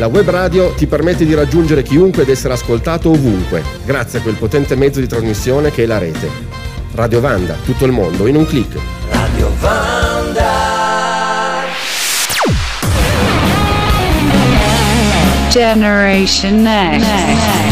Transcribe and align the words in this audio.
La 0.00 0.06
web 0.06 0.30
radio 0.30 0.72
ti 0.72 0.86
permette 0.86 1.26
di 1.26 1.34
raggiungere 1.34 1.82
chiunque 1.82 2.22
ed 2.22 2.30
essere 2.30 2.54
ascoltato 2.54 3.10
ovunque, 3.10 3.62
grazie 3.84 4.18
a 4.18 4.22
quel 4.22 4.36
potente 4.36 4.74
mezzo 4.74 4.98
di 4.98 5.06
trasmissione 5.06 5.70
che 5.70 5.82
è 5.82 5.86
la 5.86 5.98
rete. 5.98 6.26
Radio 6.94 7.20
Vanda, 7.20 7.54
tutto 7.66 7.84
il 7.84 7.92
mondo 7.92 8.26
in 8.26 8.36
un 8.36 8.46
clic. 8.46 8.78
Radio 9.10 9.52
Vanda. 9.60 10.48
Generation 15.50 16.62
Next. 16.62 17.06
Grande 17.06 17.69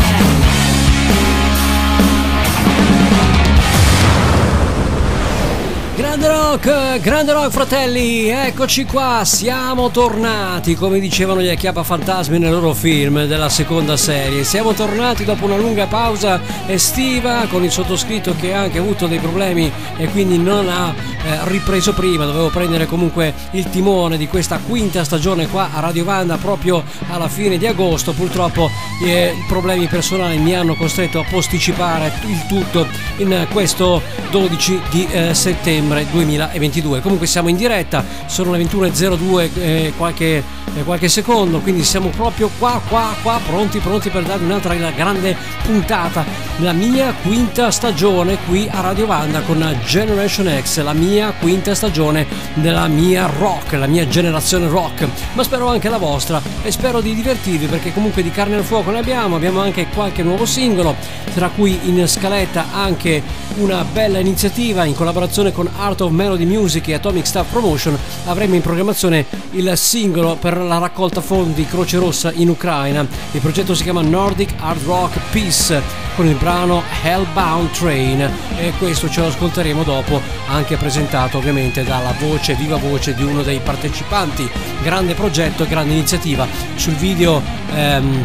rock, 6.50 7.00
grande 7.00 7.32
rock 7.32 7.50
fratelli, 7.50 8.28
eccoci 8.28 8.84
qua, 8.84 9.22
siamo 9.24 9.90
tornati, 9.90 10.74
come 10.74 10.98
dicevano 10.98 11.42
gli 11.42 11.48
Acchiappa 11.48 11.82
Fantasmi 11.82 12.38
nel 12.38 12.52
loro 12.52 12.72
film 12.72 13.27
della 13.27 13.50
seconda 13.50 13.96
serie. 13.98 14.45
Siamo 14.45 14.73
tornati 14.73 15.24
dopo 15.24 15.45
una 15.45 15.56
lunga 15.56 15.87
pausa 15.87 16.40
estiva 16.66 17.46
con 17.50 17.64
il 17.64 17.70
sottoscritto 17.70 18.34
che 18.34 18.54
ha 18.54 18.60
anche 18.60 18.78
avuto 18.78 19.06
dei 19.06 19.18
problemi 19.18 19.70
e 19.98 20.09
quindi 20.09 20.38
non 20.38 20.68
ha 20.70 20.95
eh, 20.95 21.38
ripreso 21.48 21.92
prima, 21.92 22.24
dovevo 22.24 22.48
prendere 22.48 22.87
comunque 22.87 23.34
il 23.51 23.68
timone 23.68 24.16
di 24.16 24.26
questa 24.26 24.59
quinta 24.59 25.04
stagione 25.04 25.48
qua 25.48 25.70
a 25.73 25.80
Radio 25.80 26.04
Vanda 26.04 26.37
proprio 26.38 26.82
alla 27.10 27.28
fine 27.28 27.59
di 27.59 27.66
agosto. 27.66 28.12
Purtroppo 28.12 28.70
eh, 29.04 29.34
problemi 29.48 29.87
personali 29.87 30.38
mi 30.38 30.54
hanno 30.54 30.74
costretto 30.76 31.18
a 31.18 31.26
posticipare 31.28 32.12
il 32.26 32.46
tutto 32.46 32.87
in 33.18 33.46
questo 33.51 34.01
12 34.30 34.80
di 34.90 35.06
eh, 35.10 35.34
settembre 35.34 35.59
settembre 35.68 36.06
2022. 36.47 37.01
Comunque 37.01 37.27
siamo 37.27 37.48
in 37.48 37.56
diretta, 37.56 38.05
sono 38.27 38.52
le 38.52 38.62
21.02 38.62 39.51
eh, 39.55 39.92
qualche, 39.96 40.42
eh, 40.74 40.83
qualche 40.84 41.09
secondo, 41.09 41.59
quindi 41.60 41.83
siamo 41.83 42.09
proprio 42.09 42.51
qua, 42.59 42.80
qua, 42.88 43.15
qua, 43.23 43.41
pronti, 43.45 43.79
pronti 43.79 44.10
per 44.10 44.23
darvi 44.23 44.45
un'altra 44.45 44.74
grande 44.74 45.37
puntata. 45.65 46.24
La 46.59 46.73
mia 46.73 47.15
quinta 47.23 47.71
stagione 47.71 48.38
qui 48.46 48.68
a 48.71 48.80
Radio 48.80 49.07
Vanda 49.07 49.40
con 49.43 49.65
Generation 49.85 50.51
X, 50.60 50.80
la 50.82 50.93
mia 50.93 51.32
quinta 51.38 51.74
stagione 51.74 52.27
della 52.55 52.88
mia 52.88 53.27
rock, 53.27 53.73
la 53.73 53.87
mia 53.87 54.07
generazione 54.09 54.68
rock, 54.68 55.07
ma 55.34 55.43
spero 55.43 55.68
anche 55.68 55.88
la 55.88 55.99
vostra 55.99 56.40
e 56.62 56.71
spero 56.71 57.01
di 57.01 57.15
divertirvi 57.15 57.66
perché 57.66 57.93
comunque 57.93 58.23
di 58.23 58.30
carne 58.30 58.57
al 58.57 58.65
fuoco 58.65 58.90
ne 58.90 58.99
abbiamo, 58.99 59.37
abbiamo 59.37 59.60
anche 59.60 59.87
qualche 59.95 60.23
nuovo 60.23 60.46
singolo, 60.46 60.96
tra 61.34 61.49
cui 61.49 61.79
in 61.84 62.07
scaletta 62.07 62.66
anche 62.73 63.23
una 63.57 63.84
bella 63.84 64.19
iniziativa 64.19 64.84
in 64.84 64.94
collaborazione 64.94 65.53
con 65.53 65.69
Art 65.77 66.00
of 66.00 66.10
Melody 66.28 66.44
Music 66.44 66.88
e 66.88 66.94
Atomic 66.94 67.26
Staff 67.26 67.50
Promotion 67.50 67.97
avremo 68.26 68.54
in 68.54 68.60
programmazione 68.60 69.25
il 69.53 69.72
singolo 69.76 70.37
per 70.37 70.59
la 70.59 70.76
raccolta 70.76 71.22
fondi 71.22 71.65
Croce 71.65 71.97
Rossa 71.97 72.31
in 72.34 72.50
Ucraina. 72.50 73.06
Il 73.31 73.41
progetto 73.41 73.75
si 73.75 73.82
chiama 73.82 74.03
Nordic 74.03 74.53
Hard 74.59 74.84
Rock 74.84 75.19
Peace 75.31 75.81
con 76.16 76.26
il 76.26 76.34
brano 76.34 76.82
Hellbound 77.03 77.71
Train 77.71 78.31
e 78.59 78.72
questo 78.76 79.09
ce 79.09 79.21
lo 79.21 79.28
ascolteremo 79.28 79.82
dopo, 79.84 80.21
anche 80.49 80.76
presentato 80.76 81.38
ovviamente 81.38 81.82
dalla 81.82 82.15
voce, 82.19 82.54
viva 82.56 82.76
voce 82.76 83.15
di 83.15 83.22
uno 83.22 83.43
dei 83.43 83.60
partecipanti. 83.60 84.47
Grande 84.82 85.15
progetto 85.15 85.66
grande 85.66 85.94
iniziativa. 85.94 86.47
Sul 86.75 86.94
video 86.94 87.41
ehm, 87.75 88.25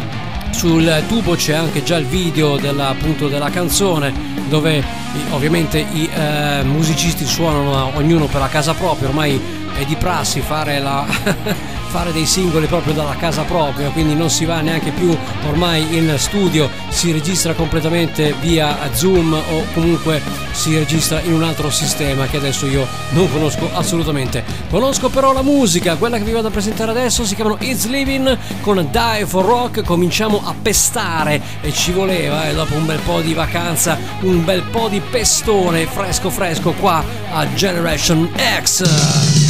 sul 0.50 1.04
tubo 1.08 1.36
c'è 1.36 1.54
anche 1.54 1.82
già 1.82 1.96
il 1.96 2.06
video 2.06 2.56
della, 2.56 2.88
appunto, 2.88 3.28
della 3.28 3.48
canzone 3.48 4.33
dove 4.48 4.82
ovviamente 5.30 5.78
i 5.78 6.08
eh, 6.12 6.62
musicisti 6.64 7.24
suonano 7.24 7.96
ognuno 7.96 8.26
per 8.26 8.40
la 8.40 8.48
casa 8.48 8.74
propria, 8.74 9.08
ormai 9.08 9.63
è 9.74 9.84
di 9.84 9.96
prassi 9.96 10.40
fare, 10.40 10.78
la 10.80 11.04
fare 11.94 12.12
dei 12.12 12.26
singoli 12.26 12.66
proprio 12.66 12.92
dalla 12.92 13.14
casa 13.14 13.42
propria, 13.42 13.88
quindi 13.90 14.16
non 14.16 14.28
si 14.28 14.44
va 14.44 14.60
neanche 14.60 14.90
più 14.90 15.16
ormai 15.46 15.96
in 15.96 16.12
studio, 16.16 16.68
si 16.88 17.12
registra 17.12 17.52
completamente 17.54 18.34
via 18.40 18.76
Zoom 18.92 19.32
o 19.32 19.64
comunque 19.72 20.20
si 20.50 20.76
registra 20.76 21.20
in 21.20 21.34
un 21.34 21.44
altro 21.44 21.70
sistema 21.70 22.26
che 22.26 22.38
adesso 22.38 22.66
io 22.66 22.84
non 23.10 23.30
conosco 23.30 23.70
assolutamente. 23.72 24.42
Conosco 24.70 25.08
però 25.08 25.32
la 25.32 25.42
musica, 25.42 25.94
quella 25.94 26.18
che 26.18 26.24
vi 26.24 26.32
vado 26.32 26.48
a 26.48 26.50
presentare 26.50 26.90
adesso 26.90 27.24
si 27.24 27.36
chiamano 27.36 27.58
It's 27.60 27.86
Living 27.86 28.38
con 28.60 28.88
Die 28.90 29.26
for 29.26 29.44
Rock, 29.44 29.82
cominciamo 29.84 30.42
a 30.44 30.54
pestare 30.60 31.40
e 31.60 31.72
ci 31.72 31.92
voleva 31.92 32.48
eh, 32.48 32.54
dopo 32.54 32.74
un 32.74 32.86
bel 32.86 32.98
po' 33.04 33.20
di 33.20 33.34
vacanza, 33.34 33.96
un 34.22 34.44
bel 34.44 34.62
po' 34.62 34.88
di 34.88 35.00
pestone 35.00 35.86
fresco 35.86 36.28
fresco 36.28 36.72
qua 36.72 37.04
a 37.30 37.46
Generation 37.54 38.28
X. 38.62 39.43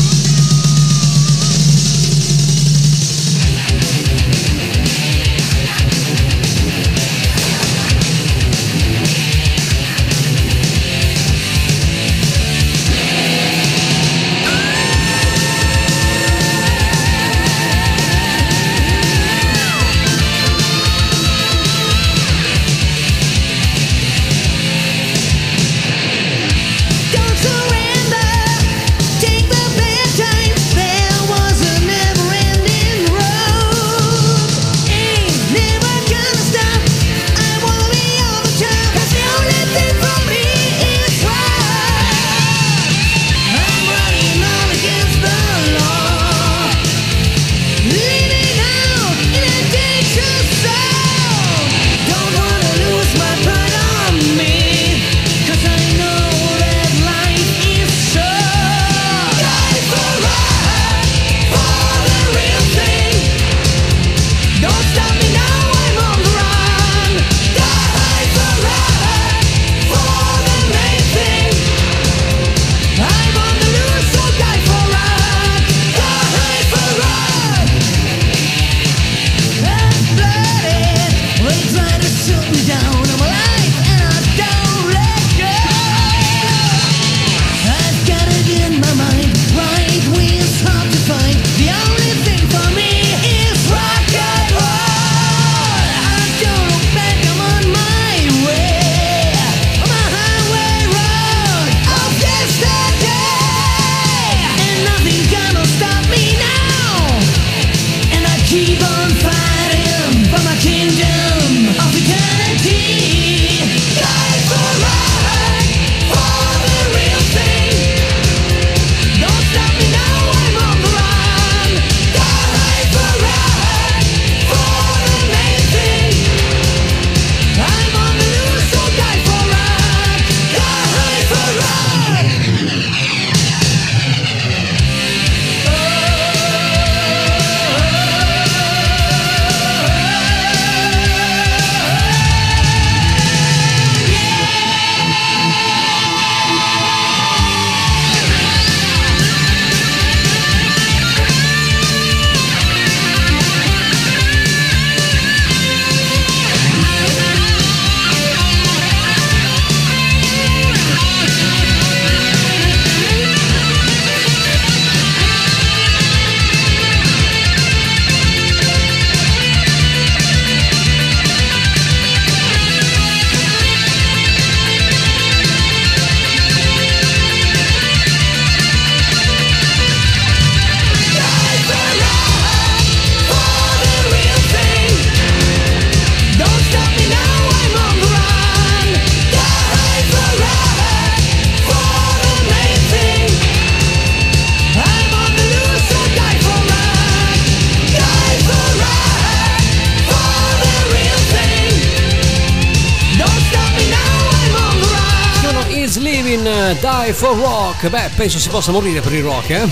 Beh, 207.89 208.11
penso 208.17 208.39
si 208.39 208.49
possa 208.49 208.73
morire 208.73 209.01
per 209.01 209.13
il 209.13 209.23
rock, 209.23 209.51
eh? 209.51 209.69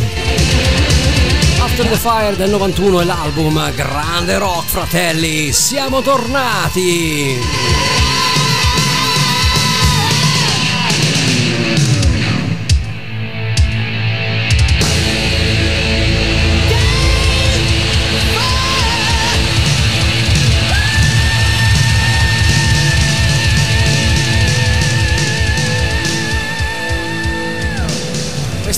After 1.61 1.87
the 1.87 1.97
Fire 1.97 2.37
del 2.37 2.51
91 2.51 3.01
è 3.01 3.05
l'album 3.05 3.75
Grande 3.75 4.37
Rock, 4.37 4.69
fratelli. 4.69 5.51
Siamo 5.53 6.03
tornati. 6.03 8.12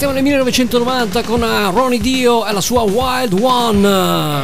Siamo 0.05 0.19
nel 0.21 0.27
1990 0.29 1.23
con 1.23 1.43
eh, 1.43 1.71
Ronnie 1.71 1.99
Dio 1.99 2.45
e 2.45 2.53
la 2.53 2.61
sua 2.61 2.83
Wild 2.83 3.33
One. 3.41 4.43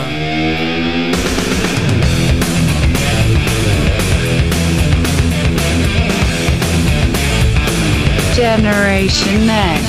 Generation 8.32 9.44
Next. 9.44 9.79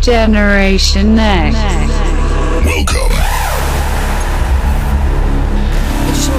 Generation 0.00 1.14
Next. 1.14 1.79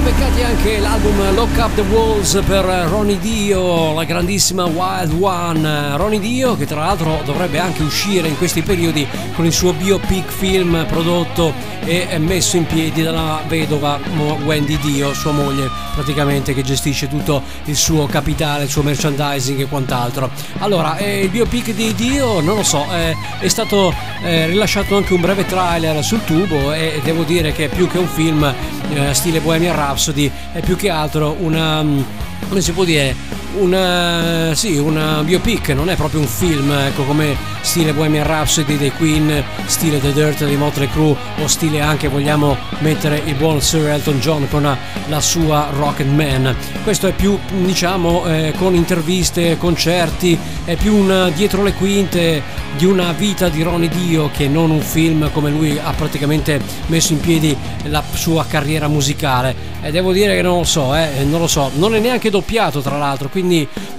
Beccati 0.02 0.42
anche 0.42 0.78
l'album 0.78 1.34
Lock 1.34 1.56
Up 1.58 1.74
the 1.74 1.80
Walls 1.82 2.42
per 2.44 2.64
Ronnie 2.64 3.18
Dio, 3.18 3.94
la 3.94 4.04
grandissima 4.04 4.64
Wild 4.64 5.16
One. 5.20 5.96
Ronnie 5.96 6.18
Dio 6.18 6.56
che 6.56 6.66
tra 6.66 6.80
l'altro 6.80 7.20
dovrebbe 7.24 7.58
anche 7.58 7.82
uscire 7.82 8.26
in 8.26 8.36
questi 8.36 8.62
periodi 8.62 9.06
con 9.34 9.44
il 9.44 9.52
suo 9.52 9.72
biopic 9.72 10.28
film 10.28 10.84
prodotto 10.88 11.52
e 11.84 12.18
messo 12.18 12.56
in 12.56 12.66
piedi 12.66 13.02
dalla 13.02 13.42
vedova 13.46 13.98
Wendy 14.44 14.78
Dio, 14.78 15.14
sua 15.14 15.32
moglie 15.32 15.68
praticamente 15.94 16.54
che 16.54 16.62
gestisce 16.62 17.08
tutto 17.08 17.42
il 17.64 17.76
suo 17.76 18.06
capitale, 18.06 18.64
il 18.64 18.70
suo 18.70 18.82
merchandising 18.82 19.60
e 19.60 19.66
quant'altro. 19.66 20.30
Allora, 20.58 20.96
eh, 20.96 21.22
il 21.22 21.28
biopic 21.28 21.72
di 21.72 21.94
Dio, 21.94 22.40
non 22.40 22.56
lo 22.56 22.62
so, 22.64 22.86
eh, 22.92 23.14
è 23.38 23.48
stato 23.48 23.94
eh, 24.22 24.46
rilasciato 24.46 24.96
anche 24.96 25.12
un 25.12 25.20
breve 25.20 25.44
trailer 25.46 26.02
sul 26.02 26.24
tubo 26.24 26.72
e 26.72 27.00
devo 27.04 27.22
dire 27.22 27.52
che 27.52 27.68
più 27.68 27.88
che 27.88 27.98
un 27.98 28.08
film 28.08 28.54
eh, 28.90 29.14
stile 29.14 29.40
Bohemian 29.40 29.74
Rhapsody 29.74 30.30
è 30.52 30.60
più 30.60 30.76
che 30.76 30.90
altro 30.90 31.36
una 31.40 31.82
mm, 31.82 32.00
come 32.48 32.60
si 32.60 32.72
può 32.72 32.84
dire 32.84 33.14
una, 33.56 34.54
sì, 34.54 34.76
una 34.76 35.22
biopic, 35.22 35.70
non 35.70 35.90
è 35.90 35.96
proprio 35.96 36.20
un 36.20 36.26
film, 36.26 36.70
ecco, 36.70 37.04
come 37.04 37.36
stile 37.60 37.92
Bohemian 37.92 38.26
Rhapsody 38.26 38.76
dei 38.76 38.92
Queen, 38.92 39.42
stile 39.66 40.00
The 40.00 40.12
Dirt 40.12 40.44
di 40.44 40.56
Motley 40.56 40.88
Crue 40.88 41.16
o 41.40 41.46
stile 41.46 41.80
anche 41.80 42.08
vogliamo 42.08 42.56
mettere 42.78 43.22
il 43.24 43.34
buon 43.34 43.60
Sir 43.60 43.88
Elton 43.88 44.18
John 44.18 44.48
con 44.48 44.76
la 45.08 45.20
sua 45.20 45.68
Rocket 45.72 46.06
Man. 46.06 46.54
Questo 46.82 47.06
è 47.06 47.12
più 47.12 47.38
diciamo 47.62 48.26
eh, 48.26 48.52
con 48.56 48.74
interviste, 48.74 49.56
concerti, 49.58 50.38
è 50.64 50.76
più 50.76 50.94
un 50.94 51.30
dietro 51.34 51.62
le 51.62 51.72
quinte 51.74 52.42
di 52.76 52.86
una 52.86 53.12
vita 53.12 53.48
di 53.48 53.62
Ronnie 53.62 53.88
Dio 53.88 54.30
che 54.32 54.48
non 54.48 54.70
un 54.70 54.80
film 54.80 55.30
come 55.32 55.50
lui 55.50 55.78
ha 55.82 55.92
praticamente 55.92 56.60
messo 56.86 57.12
in 57.12 57.20
piedi 57.20 57.56
la 57.84 58.02
sua 58.12 58.44
carriera 58.46 58.88
musicale. 58.88 59.70
E 59.82 59.90
devo 59.90 60.12
dire 60.12 60.36
che 60.36 60.42
non 60.42 60.58
lo 60.58 60.64
so, 60.64 60.94
eh, 60.94 61.24
non 61.24 61.40
lo 61.40 61.48
so, 61.48 61.70
non 61.74 61.94
è 61.94 61.98
neanche 61.98 62.30
doppiato 62.30 62.80
tra 62.80 62.98
l'altro, 62.98 63.28
quindi 63.28 63.41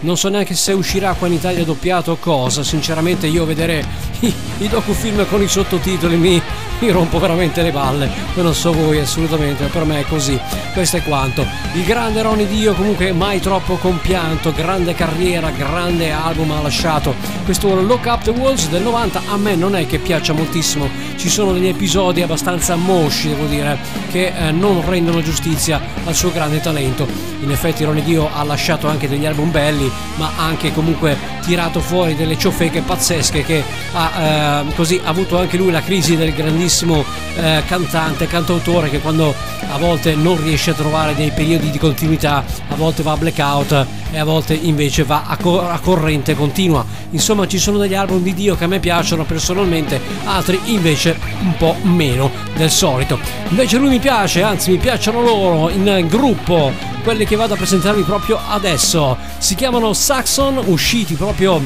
non 0.02 0.18
so 0.18 0.30
neanche 0.30 0.54
se 0.54 0.74
uscirà 0.74 1.14
qua 1.14 1.28
in 1.28 1.34
Italia 1.34 1.64
doppiato 1.64 2.12
o 2.12 2.18
cosa. 2.18 2.64
Sinceramente 2.64 3.28
io 3.28 3.46
vedere 3.46 3.86
i, 4.22 4.34
i 4.60 4.68
docufilm 4.68 5.28
con 5.28 5.42
i 5.42 5.48
sottotitoli 5.48 6.16
mi, 6.16 6.42
mi 6.80 6.90
rompo 6.92 7.20
veramente 7.20 7.62
le 7.62 7.72
balle. 7.72 8.10
Non 8.36 8.54
so 8.54 8.74
voi 8.74 9.00
assolutamente, 9.00 9.66
per 9.66 9.86
me 9.86 10.00
è 10.00 10.06
così. 10.06 10.40
Questo 10.74 10.98
è 10.98 11.04
quanto. 11.04 11.46
Il 11.74 11.84
grande 11.84 12.22
Ronnie 12.22 12.48
Dio 12.48 12.74
comunque 12.74 13.12
mai 13.12 13.40
troppo 13.40 13.76
compianto, 13.76 14.52
grande 14.52 14.94
carriera, 14.94 15.50
grande 15.52 16.12
album 16.12 16.52
ha 16.52 16.62
lasciato. 16.62 17.14
Questo 17.46 17.82
Look 17.82 18.06
Up 18.06 18.24
the 18.24 18.32
Walls 18.32 18.70
del 18.70 18.82
90 18.82 19.22
a 19.28 19.38
me 19.38 19.56
non 19.56 19.76
è 19.76 19.86
che 19.86 20.00
piaccia 20.00 20.34
moltissimo. 20.34 20.90
Ci 21.16 21.30
sono 21.30 21.54
degli 21.54 21.68
episodi 21.68 22.22
abbastanza 22.22 22.76
mosci, 22.76 23.30
devo 23.30 23.46
dire, 23.46 23.78
che 24.12 24.34
eh, 24.36 24.52
non 24.52 24.84
rendono 24.88 25.22
giustizia 25.22 25.80
al 26.06 26.16
suo 26.16 26.32
grande 26.32 26.60
talento. 26.60 27.08
In 27.42 27.52
effetti 27.52 27.84
Ronnie 27.84 28.04
Dio 28.04 28.30
ha 28.34 28.44
lasciato 28.44 28.88
anche 28.88 29.08
degli 29.08 29.26
album 29.26 29.33
belli, 29.52 29.90
ma 30.16 30.32
anche 30.38 30.72
comunque 30.74 31.18
tirato 31.42 31.80
fuori 31.80 32.16
delle 32.16 32.38
ciofeche 32.38 32.82
pazzesche 32.82 33.44
che 33.44 33.64
ha 33.94 34.64
eh, 34.66 34.74
così 34.76 35.00
avuto 35.04 35.38
anche 35.38 35.58
lui 35.58 35.72
la 35.72 35.82
crisi 35.82 36.16
del 36.16 36.34
grandissimo 36.34 37.04
eh, 37.36 37.64
cantante, 37.66 38.28
cantautore 38.28 38.90
che 38.90 39.00
quando 39.00 39.34
a 39.72 39.78
volte 39.78 40.16
non 40.16 40.42
riesce 40.42 40.72
a 40.72 40.74
trovare 40.74 41.16
dei 41.16 41.32
periodi 41.32 41.70
di 41.70 41.78
continuità, 41.78 42.44
a 42.68 42.76
volte 42.76 43.04
va 43.04 43.14
a 43.14 43.18
blackout 43.18 43.86
e 44.14 44.20
a 44.20 44.24
volte 44.24 44.54
invece 44.54 45.04
va 45.04 45.24
a, 45.26 45.36
cor- 45.38 45.66
a 45.66 45.80
corrente 45.80 46.36
continua. 46.36 46.86
Insomma 47.10 47.48
ci 47.48 47.58
sono 47.58 47.80
degli 47.80 47.96
album 47.96 48.22
di 48.22 48.34
Dio 48.36 48.56
che 48.56 48.66
a 48.66 48.68
me 48.68 48.80
piacciono 48.80 49.26
personalmente, 49.26 50.00
altri 50.26 50.60
invece 50.66 51.18
un 51.42 51.58
po' 51.58 51.76
meno 51.82 52.30
del 52.56 52.70
solito. 52.70 53.20
Invece 53.50 53.78
lui 53.78 53.90
mi 53.90 54.00
piace, 54.00 54.44
anzi 54.44 54.70
mi 54.70 54.78
piacciono 54.78 55.22
loro 55.22 55.70
in 55.70 56.06
gruppo, 56.08 56.72
quelli 57.04 57.26
che 57.26 57.36
vado 57.36 57.56
a 57.56 57.58
presentarvi 57.58 58.04
proprio 58.04 58.40
adesso. 58.48 59.18
Si 59.40 59.56
chiamano 59.56 59.94
Saxon, 59.94 60.62
usciti 60.68 61.16
proprio 61.16 61.60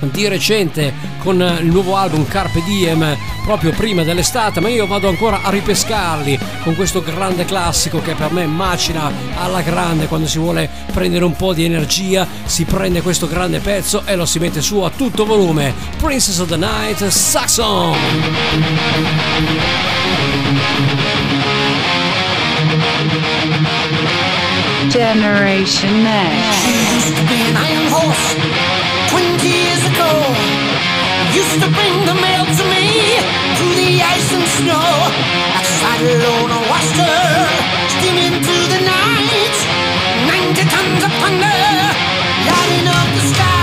di 0.00 0.28
recente 0.28 0.92
con 1.18 1.40
il 1.60 1.66
nuovo 1.66 1.96
album 1.96 2.26
Carpe 2.26 2.62
Diem 2.62 3.16
proprio 3.44 3.72
prima 3.72 4.02
dell'estate 4.02 4.60
ma 4.60 4.68
io 4.68 4.86
vado 4.86 5.08
ancora 5.08 5.42
a 5.42 5.50
ripescarli 5.50 6.38
con 6.62 6.74
questo 6.74 7.02
grande 7.02 7.44
classico 7.44 8.00
che 8.00 8.14
per 8.14 8.32
me 8.32 8.46
macina 8.46 9.10
alla 9.36 9.62
grande 9.62 10.06
quando 10.06 10.26
si 10.26 10.38
vuole 10.38 10.68
prendere 10.92 11.24
un 11.24 11.34
po' 11.34 11.52
di 11.52 11.64
energia 11.64 12.26
si 12.44 12.64
prende 12.64 13.02
questo 13.02 13.26
grande 13.26 13.60
pezzo 13.60 14.02
e 14.04 14.16
lo 14.16 14.26
si 14.26 14.38
mette 14.38 14.60
su 14.60 14.80
a 14.80 14.90
tutto 14.90 15.24
volume. 15.24 15.74
Princess 15.98 16.38
of 16.38 16.48
the 16.48 16.56
Night 16.56 17.06
Saxon! 17.08 17.94
Generation 24.88 26.02
Next. 26.02 27.16
Twenty 29.10 29.48
years 29.48 29.84
ago. 29.92 30.10
Used 31.32 31.58
to 31.62 31.68
bring 31.76 31.94
the 32.10 32.14
mail 32.14 32.44
to 32.58 32.64
me 32.74 32.86
through 33.56 33.74
the 33.82 33.92
ice 34.14 34.30
and 34.36 34.46
snow. 34.58 34.88
That 35.54 35.66
saddle 35.78 36.22
owner 36.34 36.62
watched 36.70 36.96
her 37.02 37.30
steaming 37.94 38.36
through 38.44 38.66
the 38.74 38.80
night. 38.84 39.56
Ninety 40.30 40.64
tons 40.72 41.02
of 41.06 41.12
thunder 41.20 41.60
lighting 42.48 42.88
up 42.88 43.08
the 43.16 43.22
sky. 43.34 43.55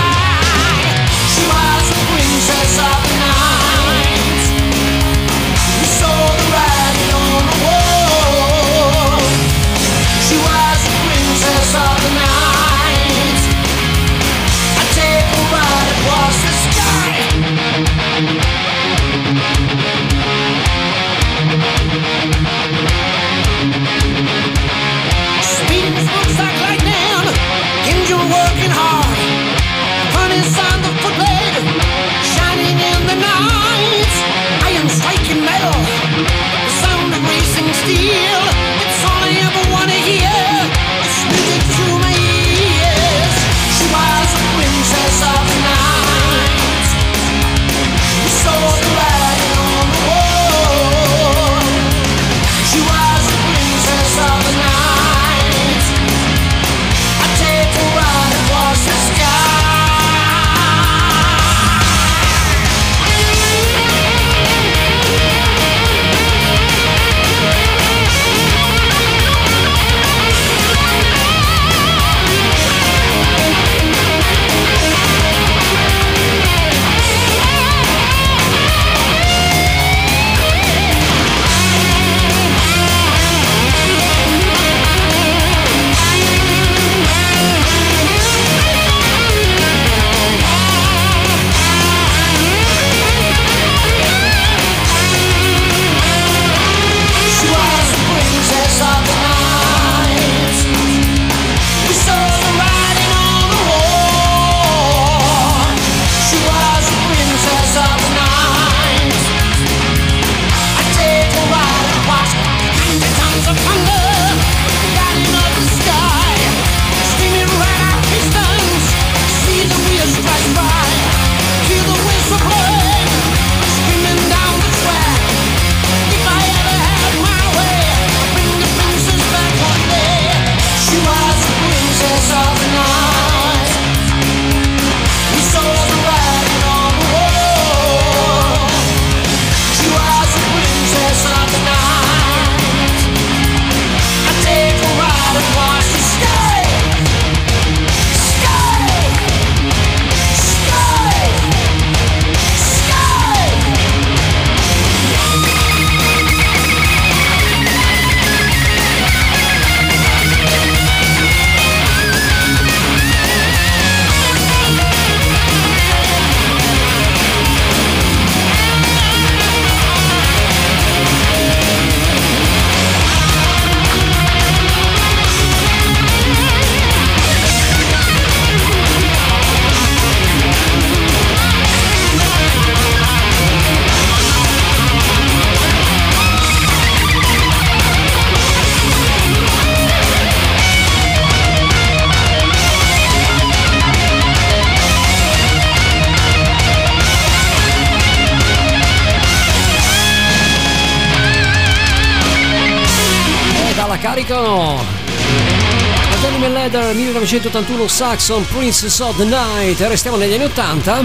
1981 207.44 207.88
Saxon 207.88 208.46
Princess 208.46 208.98
of 209.00 209.16
the 209.16 209.24
Night. 209.24 209.78
Restiamo 209.80 210.16
negli 210.16 210.32
anni 210.32 210.44
80 210.44 211.04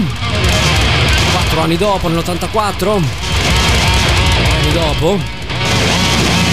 quattro 1.32 1.60
anni 1.60 1.76
dopo 1.76 2.08
nell'84 2.08 2.88
anni 4.58 4.72
dopo. 4.72 5.18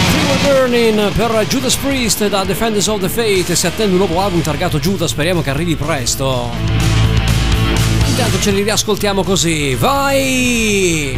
Free 0.09 0.25
Will 0.25 0.41
Burning 0.41 1.11
per 1.13 1.45
Judas 1.47 1.75
Priest 1.75 2.27
da 2.27 2.43
Defenders 2.43 2.87
of 2.87 2.99
the 2.99 3.07
Fate. 3.07 3.55
Si 3.55 3.65
attende 3.65 3.93
un 3.93 3.99
nuovo 3.99 4.19
album 4.19 4.41
targato 4.41 4.77
Judas 4.77 5.11
speriamo 5.11 5.41
che 5.41 5.51
arrivi 5.51 5.77
presto. 5.77 6.51
Intanto 8.07 8.41
ce 8.41 8.51
li 8.51 8.63
riascoltiamo 8.63 9.23
così. 9.23 9.73
Vai 9.75 11.17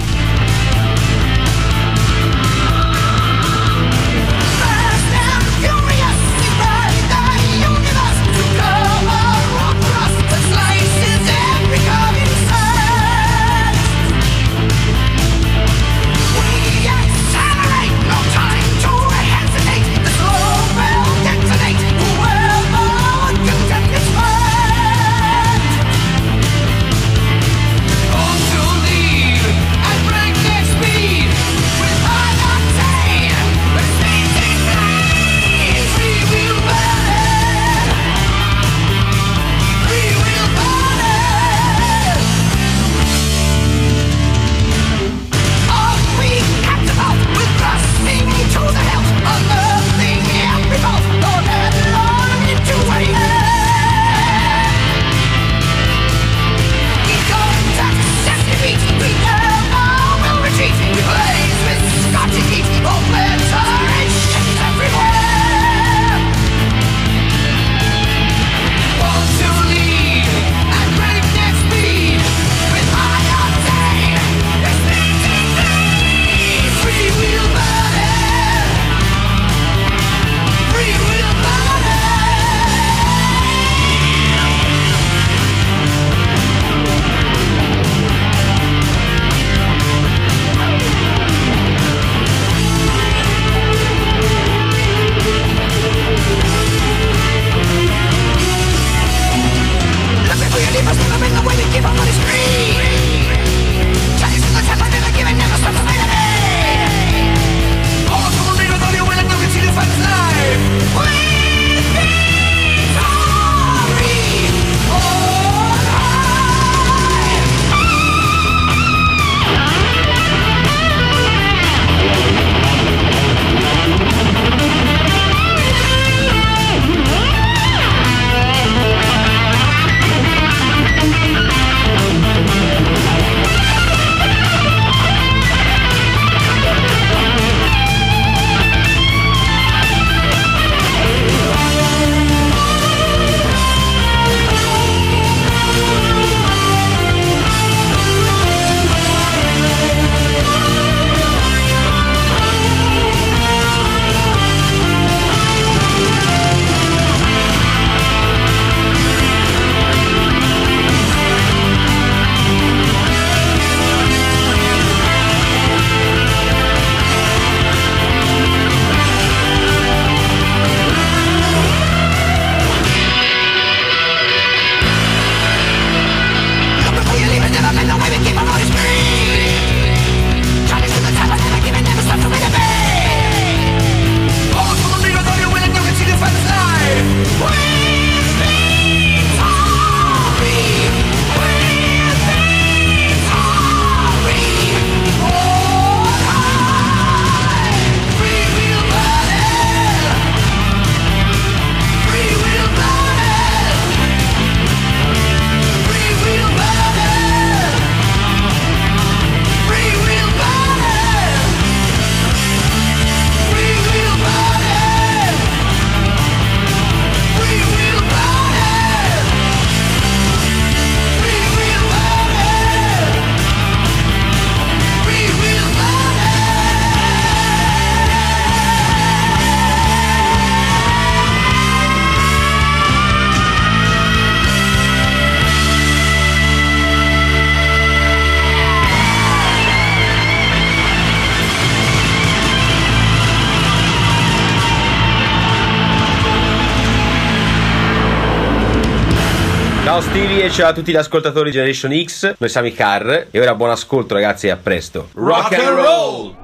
e 250.49 250.51
ciao 250.51 250.69
a 250.69 250.73
tutti 250.73 250.91
gli 250.91 250.95
ascoltatori 250.95 251.51
di 251.51 251.51
Generation 251.51 252.03
X. 252.03 252.33
Noi 252.38 252.49
siamo 252.49 252.67
i 252.67 252.73
Car 252.73 253.27
e 253.29 253.39
ora 253.39 253.53
buon 253.53 253.69
ascolto 253.69 254.15
ragazzi 254.15 254.47
e 254.47 254.49
a 254.49 254.57
presto. 254.57 255.09
Rock 255.13 255.53
and 255.53 255.77
roll! 255.77 256.35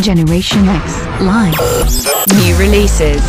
Generation 0.00 0.80
X 0.84 0.94
Live. 1.18 1.56
New 2.32 2.56
releases. 2.56 3.22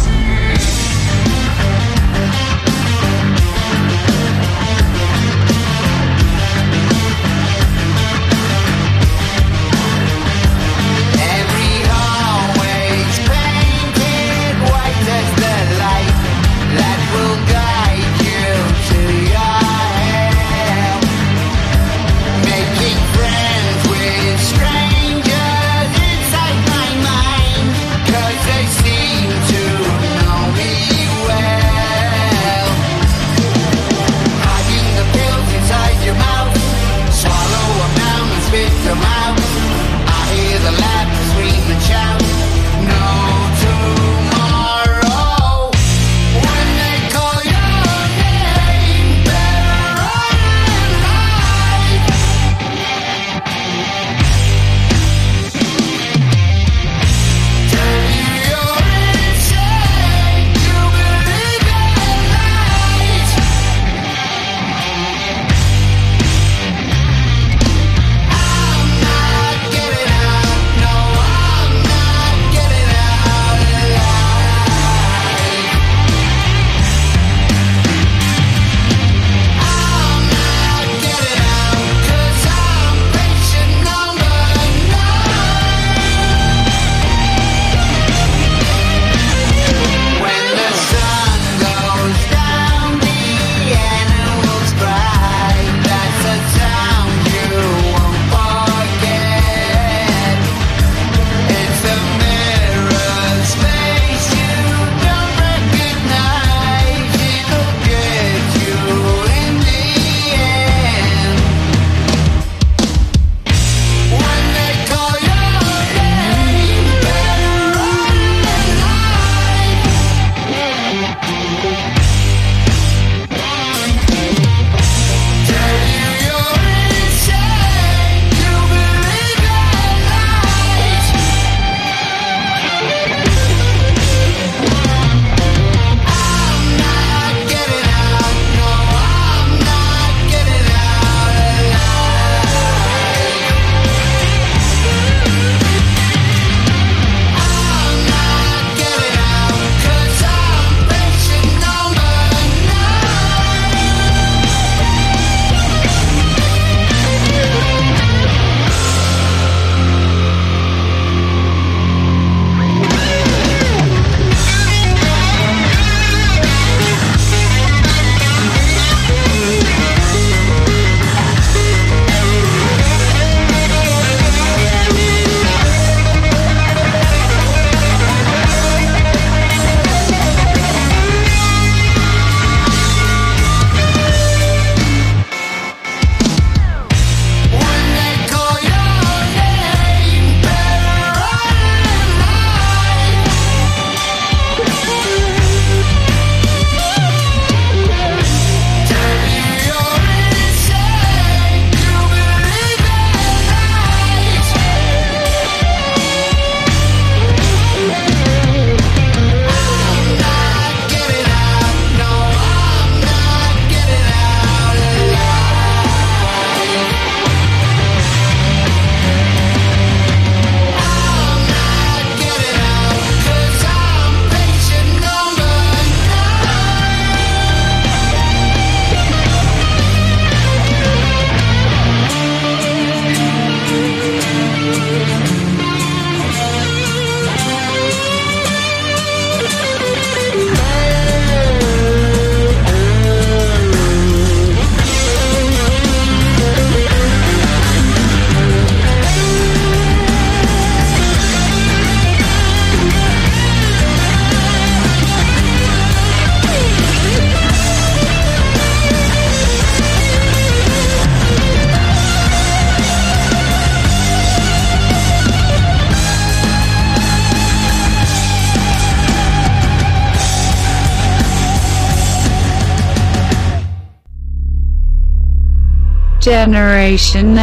Generation 276.45 277.33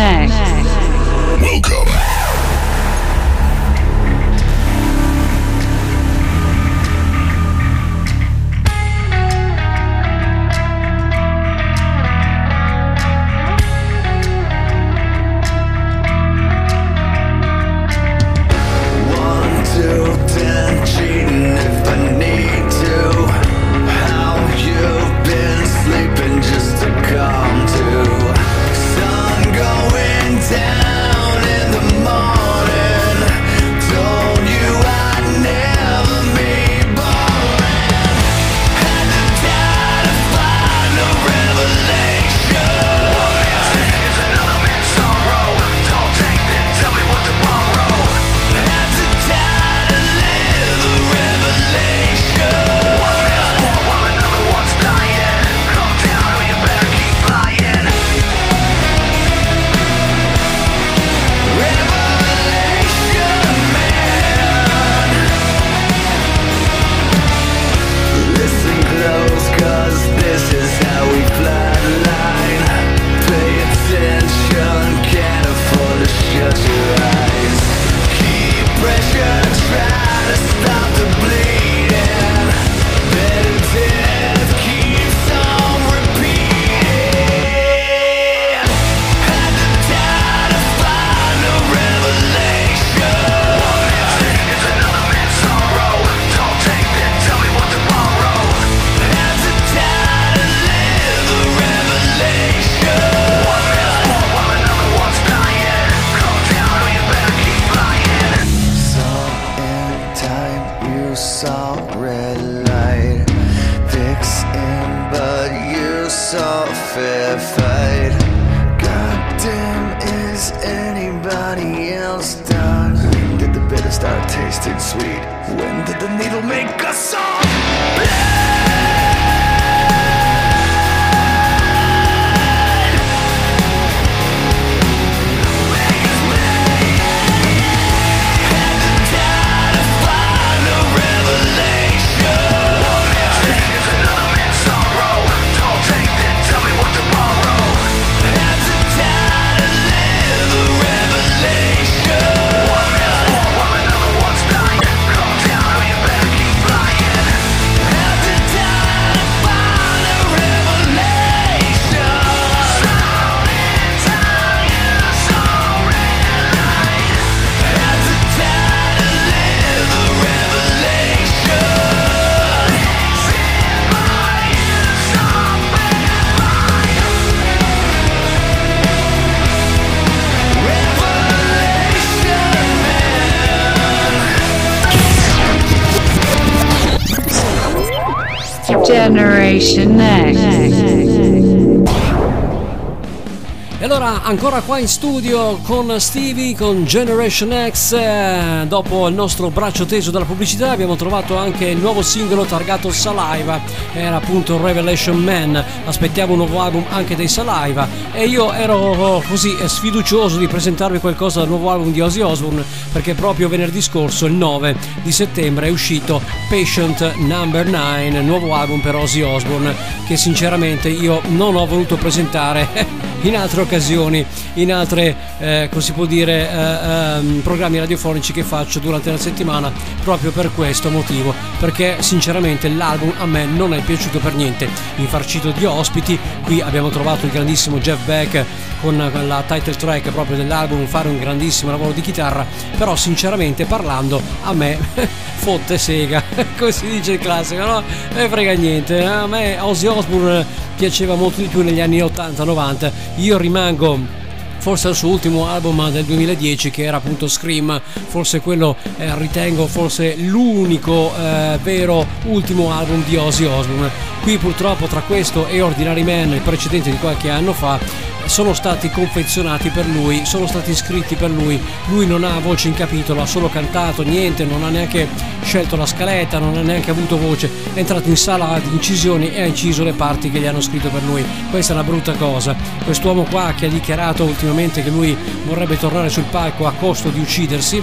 ancora 194.32 194.62
qua 194.62 194.78
in 194.78 194.88
studio 194.88 195.58
con 195.62 196.00
Stevie, 196.00 196.56
con 196.56 196.86
Generation 196.86 197.68
X, 197.70 197.92
eh, 197.92 198.64
dopo 198.66 199.06
il 199.06 199.14
nostro 199.14 199.50
braccio 199.50 199.84
teso 199.84 200.10
dalla 200.10 200.24
pubblicità 200.24 200.70
abbiamo 200.70 200.96
trovato 200.96 201.36
anche 201.36 201.66
il 201.66 201.76
nuovo 201.76 202.00
singolo 202.00 202.44
targato 202.44 202.90
Saliva, 202.90 203.60
era 203.92 204.16
appunto 204.16 204.58
Revelation 204.58 205.18
Man, 205.18 205.62
aspettiamo 205.84 206.32
un 206.32 206.38
nuovo 206.38 206.62
album 206.62 206.82
anche 206.88 207.14
dei 207.14 207.28
Saliva. 207.28 207.86
E 208.12 208.24
io 208.24 208.50
ero 208.54 209.22
così 209.28 209.54
sfiducioso 209.66 210.38
di 210.38 210.46
presentarvi 210.46 210.98
qualcosa 210.98 211.40
dal 211.40 211.48
nuovo 211.48 211.70
album 211.70 211.92
di 211.92 212.00
Ozzy 212.00 212.22
Osbourne 212.22 212.64
perché 212.90 213.12
proprio 213.12 213.50
venerdì 213.50 213.82
scorso, 213.82 214.24
il 214.24 214.32
9 214.32 214.74
di 215.02 215.12
settembre, 215.12 215.66
è 215.66 215.70
uscito 215.70 216.22
Patient 216.48 217.16
Number 217.16 217.66
9, 217.66 218.22
nuovo 218.22 218.54
album 218.54 218.80
per 218.80 218.94
Ozzy 218.94 219.20
Osbourne 219.20 219.74
che 220.06 220.16
sinceramente 220.16 220.88
io 220.88 221.20
non 221.28 221.54
ho 221.54 221.66
voluto 221.66 221.96
presentare 221.96 223.01
in 223.22 223.36
altre 223.36 223.60
occasioni, 223.60 224.24
in 224.54 224.72
altre, 224.72 225.16
eh, 225.38 225.68
dire, 226.06 226.50
eh, 226.50 226.56
ehm, 226.56 227.40
programmi 227.42 227.78
radiofonici 227.78 228.32
che 228.32 228.42
faccio 228.42 228.78
durante 228.78 229.10
la 229.10 229.18
settimana, 229.18 229.72
proprio 230.02 230.30
per 230.30 230.52
questo 230.54 230.90
motivo, 230.90 231.34
perché 231.58 231.96
sinceramente 232.00 232.68
l'album 232.68 233.12
a 233.18 233.26
me 233.26 233.44
non 233.44 233.74
è 233.74 233.80
piaciuto 233.80 234.18
per 234.18 234.34
niente, 234.34 234.68
infarcito 234.96 235.50
di 235.50 235.64
ospiti, 235.64 236.18
qui 236.44 236.60
abbiamo 236.60 236.88
trovato 236.88 237.26
il 237.26 237.32
grandissimo 237.32 237.78
Jeff 237.78 238.04
Beck 238.04 238.44
con 238.80 238.96
la 238.96 239.44
title 239.46 239.76
track 239.76 240.10
proprio 240.10 240.36
dell'album, 240.36 240.86
fare 240.86 241.08
un 241.08 241.18
grandissimo 241.18 241.70
lavoro 241.70 241.92
di 241.92 242.00
chitarra, 242.00 242.44
però 242.76 242.96
sinceramente 242.96 243.64
parlando 243.64 244.20
a 244.42 244.52
me 244.52 244.76
fotte 245.36 245.78
sega, 245.78 246.22
come 246.58 246.72
si 246.72 246.88
dice 246.88 247.12
in 247.12 247.18
classico, 247.18 247.64
no? 247.64 247.82
E 248.14 248.28
frega 248.28 248.52
niente, 248.54 249.04
a 249.04 249.26
me 249.26 249.58
Ozzy 249.60 249.86
Osbourne 249.86 250.44
piaceva 250.76 251.14
molto 251.14 251.40
di 251.40 251.46
più 251.46 251.62
negli 251.62 251.80
anni 251.80 251.98
80-90, 251.98 252.90
io 253.16 253.38
rimango 253.38 254.20
forse 254.62 254.86
al 254.86 254.94
suo 254.94 255.08
ultimo 255.08 255.48
album 255.48 255.90
del 255.90 256.04
2010 256.04 256.70
che 256.70 256.84
era 256.84 256.98
appunto 256.98 257.26
Scream, 257.26 257.80
forse 258.06 258.40
quello 258.40 258.76
eh, 258.96 259.12
ritengo 259.18 259.66
forse 259.66 260.14
l'unico 260.16 261.12
eh, 261.18 261.58
vero 261.60 262.06
ultimo 262.26 262.70
album 262.72 263.02
di 263.04 263.16
Ozzy 263.16 263.44
Osbourne. 263.44 263.90
Qui 264.22 264.38
purtroppo 264.38 264.86
tra 264.86 265.00
questo 265.00 265.48
e 265.48 265.60
Ordinary 265.60 266.04
Man, 266.04 266.30
il 266.30 266.42
precedente 266.42 266.90
di 266.90 266.98
qualche 266.98 267.28
anno 267.28 267.52
fa, 267.52 267.76
sono 268.26 268.54
stati 268.54 268.90
confezionati 268.90 269.70
per 269.70 269.86
lui, 269.86 270.24
sono 270.24 270.46
stati 270.46 270.74
scritti 270.74 271.16
per 271.16 271.30
lui, 271.30 271.60
lui 271.88 272.06
non 272.06 272.24
ha 272.24 272.38
voce 272.38 272.68
in 272.68 272.74
capitolo, 272.74 273.22
ha 273.22 273.26
solo 273.26 273.48
cantato, 273.48 274.02
niente, 274.02 274.44
non 274.44 274.64
ha 274.64 274.68
neanche 274.68 275.08
scelto 275.42 275.76
la 275.76 275.86
scaletta, 275.86 276.38
non 276.38 276.56
ha 276.56 276.62
neanche 276.62 276.90
avuto 276.90 277.18
voce, 277.18 277.50
è 277.74 277.78
entrato 277.78 278.08
in 278.08 278.16
sala 278.16 278.60
di 278.62 278.72
incisioni 278.72 279.32
e 279.32 279.42
ha 279.42 279.46
inciso 279.46 279.84
le 279.84 279.92
parti 279.92 280.30
che 280.30 280.38
gli 280.38 280.46
hanno 280.46 280.60
scritto 280.60 280.88
per 280.88 281.02
lui, 281.02 281.24
questa 281.50 281.72
è 281.72 281.76
una 281.76 281.84
brutta 281.84 282.12
cosa, 282.14 282.54
quest'uomo 282.84 283.24
qua 283.24 283.52
che 283.56 283.66
ha 283.66 283.70
dichiarato 283.70 284.24
ultimamente 284.24 284.82
che 284.82 284.90
lui 284.90 285.16
vorrebbe 285.44 285.78
tornare 285.78 286.08
sul 286.08 286.24
palco 286.24 286.66
a 286.66 286.72
costo 286.72 287.10
di 287.10 287.20
uccidersi, 287.20 287.82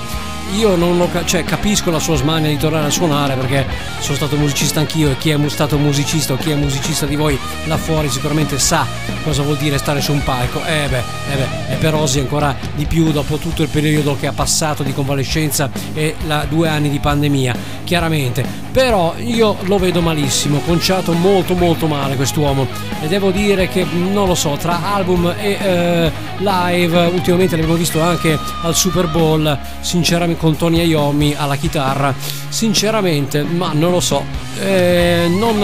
io 0.55 0.75
non 0.75 0.97
lo 0.97 1.09
cioè, 1.25 1.43
capisco 1.43 1.91
la 1.91 1.99
sua 1.99 2.15
smania 2.15 2.49
di 2.49 2.57
tornare 2.57 2.87
a 2.87 2.89
suonare 2.89 3.35
perché 3.35 3.65
sono 3.99 4.15
stato 4.15 4.35
musicista 4.35 4.79
anch'io 4.79 5.11
e 5.11 5.17
chi 5.17 5.29
è 5.29 5.49
stato 5.49 5.77
musicista 5.77 6.33
o 6.33 6.37
chi 6.37 6.51
è 6.51 6.55
musicista 6.55 7.05
di 7.05 7.15
voi 7.15 7.37
là 7.65 7.77
fuori 7.77 8.09
sicuramente 8.09 8.57
sa 8.59 8.85
cosa 9.23 9.43
vuol 9.43 9.57
dire 9.57 9.77
stare 9.77 10.01
su 10.01 10.11
un 10.11 10.23
palco. 10.23 10.63
Eh 10.65 10.87
beh, 10.89 10.97
eh 11.31 11.35
beh, 11.35 11.73
e 11.73 11.75
per 11.75 11.93
Ozzy 11.93 12.19
ancora 12.19 12.55
di 12.75 12.85
più 12.85 13.11
dopo 13.11 13.37
tutto 13.37 13.61
il 13.61 13.69
periodo 13.69 14.17
che 14.17 14.27
ha 14.27 14.33
passato 14.33 14.83
di 14.83 14.93
convalescenza 14.93 15.69
e 15.93 16.15
la 16.25 16.45
due 16.47 16.67
anni 16.67 16.89
di 16.89 16.99
pandemia, 16.99 17.55
chiaramente. 17.83 18.67
Però 18.79 19.13
io 19.17 19.57
lo 19.63 19.77
vedo 19.77 19.99
malissimo, 19.99 20.59
conciato 20.59 21.11
molto 21.11 21.53
molto 21.53 21.85
male 21.85 22.15
quest'uomo. 22.15 22.65
E 23.01 23.07
devo 23.07 23.29
dire 23.29 23.67
che 23.67 23.83
non 23.83 24.25
lo 24.25 24.35
so, 24.35 24.55
tra 24.57 24.93
album 24.93 25.35
e 25.37 25.57
eh, 25.61 26.11
live 26.37 27.07
ultimamente 27.07 27.57
l'abbiamo 27.57 27.77
visto 27.77 27.99
anche 27.99 28.39
al 28.61 28.73
Super 28.73 29.09
Bowl, 29.09 29.59
sinceramente 29.81 30.39
con 30.39 30.55
Tony 30.55 30.81
Iommi 30.85 31.35
alla 31.37 31.57
chitarra, 31.57 32.15
sinceramente, 32.47 33.43
ma 33.43 33.73
non 33.73 33.91
lo 33.91 33.99
so, 33.99 34.23
eh, 34.61 35.25
non, 35.27 35.59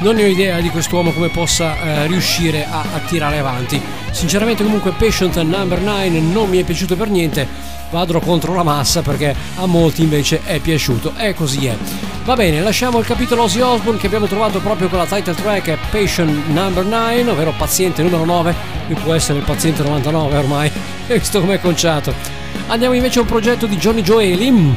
non 0.00 0.14
ne 0.14 0.24
ho 0.24 0.26
idea 0.26 0.60
di 0.60 0.68
quest'uomo 0.68 1.12
come 1.12 1.30
possa 1.30 1.80
eh, 1.80 2.06
riuscire 2.08 2.66
a, 2.66 2.80
a 2.80 2.98
tirare 3.06 3.38
avanti. 3.38 3.80
Sinceramente 4.10 4.62
comunque 4.64 4.90
Patient 4.90 5.40
Number 5.40 5.80
9 5.80 6.10
non 6.10 6.50
mi 6.50 6.58
è 6.58 6.64
piaciuto 6.64 6.94
per 6.94 7.08
niente 7.08 7.78
vado 7.90 8.18
contro 8.20 8.54
la 8.54 8.62
massa 8.62 9.02
perché 9.02 9.34
a 9.56 9.66
molti 9.66 10.02
invece 10.02 10.42
è 10.44 10.58
piaciuto 10.58 11.12
e 11.16 11.34
così 11.34 11.66
è. 11.66 11.76
Va 12.24 12.34
bene, 12.34 12.60
lasciamo 12.60 12.98
il 12.98 13.06
capitolo 13.06 13.42
Ozzy 13.42 13.60
Osbourne 13.60 13.98
che 13.98 14.06
abbiamo 14.06 14.26
trovato 14.26 14.60
proprio 14.60 14.88
con 14.88 14.98
la 14.98 15.06
title 15.06 15.34
track 15.34 15.76
Patient 15.90 16.46
Number 16.48 16.84
9, 16.84 17.30
ovvero 17.30 17.52
paziente 17.56 18.02
numero 18.02 18.24
9, 18.24 18.54
che 18.88 18.94
può 18.94 19.14
essere 19.14 19.38
il 19.38 19.44
paziente 19.44 19.82
99 19.82 20.36
ormai, 20.36 20.70
visto 21.08 21.40
com'è 21.40 21.60
conciato. 21.60 22.12
Andiamo 22.68 22.94
invece 22.94 23.18
a 23.18 23.22
un 23.22 23.28
progetto 23.28 23.66
di 23.66 23.76
Johnny 23.76 24.02
Joeli, 24.02 24.74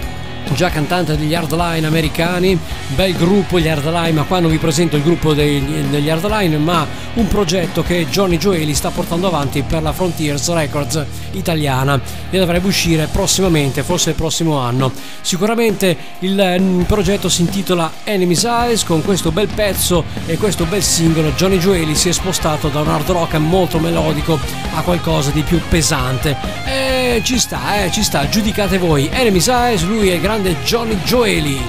già 0.54 0.70
cantante 0.70 1.18
degli 1.18 1.34
Hardline 1.34 1.88
americani, 1.88 2.58
bel 2.96 3.14
gruppo 3.16 3.60
gli 3.60 3.68
Hardline, 3.68 4.12
ma 4.12 4.24
qua 4.24 4.40
non 4.40 4.52
vi 4.52 4.58
presento 4.58 4.96
il 4.96 5.04
gruppo 5.04 5.34
degli, 5.34 5.82
degli 5.90 6.10
Hardline, 6.10 6.58
ma 6.58 6.86
un 7.14 7.28
progetto 7.28 7.84
che 7.84 8.08
Johnny 8.10 8.38
Joeli 8.38 8.74
sta 8.74 8.90
portando 8.90 9.28
avanti 9.28 9.62
per 9.64 9.82
la 9.82 9.94
Frontiers 9.94 10.52
Records 10.52 11.06
italiana 11.32 12.00
e 12.30 12.38
dovrebbe 12.38 12.68
uscire 12.68 13.08
prossimamente, 13.12 13.84
forse 13.84 14.12
il 14.12 14.16
prossimo 14.16 14.58
anno. 14.58 14.92
Sicuramente 15.22 15.96
il 16.20 16.56
mm, 16.60 16.82
progetto 16.82 17.30
si 17.30 17.42
intitola 17.42 17.92
Enemy's 18.04 18.44
Eyes, 18.44 18.84
con 18.84 19.04
questo 19.04 19.32
bel 19.32 19.48
pezzo 19.48 20.04
e 20.26 20.38
questo 20.38 20.66
bel 20.66 20.84
singolo 20.84 21.32
Johnny 21.32 21.58
Joeli 21.58 21.96
si 21.96 22.10
è 22.10 22.12
spostato 22.12 22.68
da 22.70 22.82
un 22.82 22.90
hard 22.90 23.10
rock 23.10 23.36
molto 23.36 23.80
melodico 23.80 24.40
a 24.76 24.82
qualcosa 24.82 25.32
di 25.32 25.42
più 25.42 25.60
pesante. 25.70 26.36
E 26.66 27.22
ci 27.24 27.40
sta, 27.40 27.84
eh, 27.84 27.92
ci 27.92 28.04
sta, 28.04 28.28
giudicate 28.28 28.78
voi. 28.78 29.10
Enemy's 29.12 29.48
Eyes, 29.48 29.84
lui 29.84 30.10
è 30.10 30.14
il 30.14 30.22
grande 30.34 30.56
Johnny 30.64 30.96
Joeli. 31.04 31.62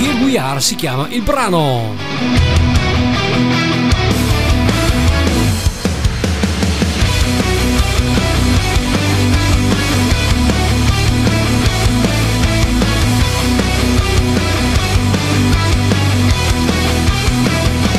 Here 0.00 0.24
We 0.24 0.36
Are 0.36 0.60
si 0.60 0.74
chiama 0.74 1.06
il 1.10 1.22
brano. 1.22 1.94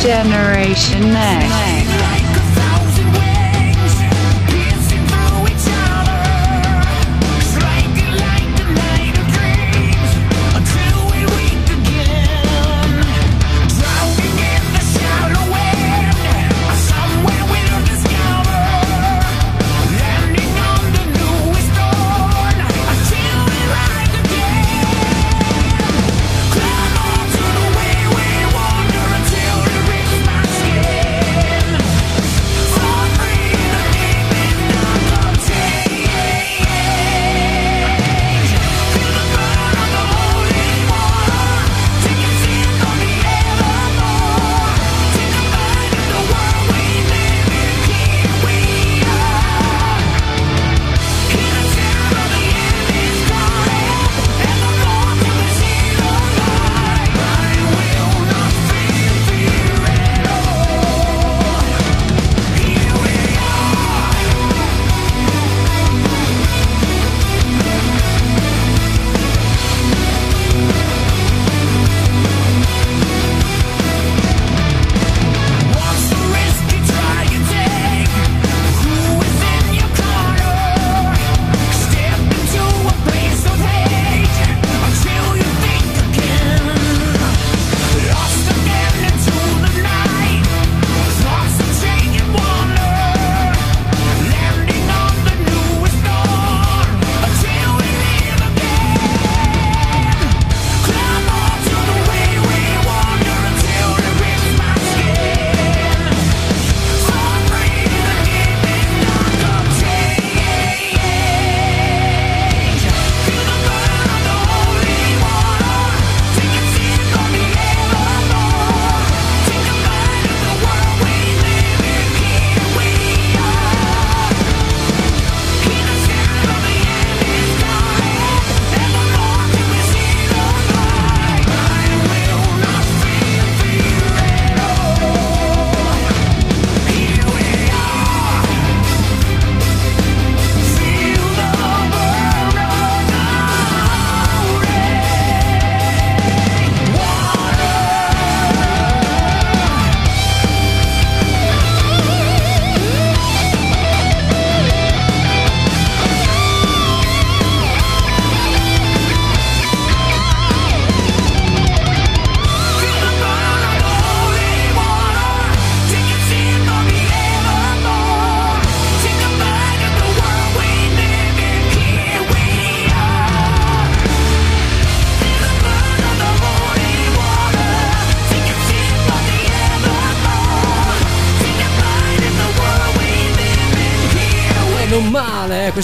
Generation 0.02 1.14
X. 1.14 1.81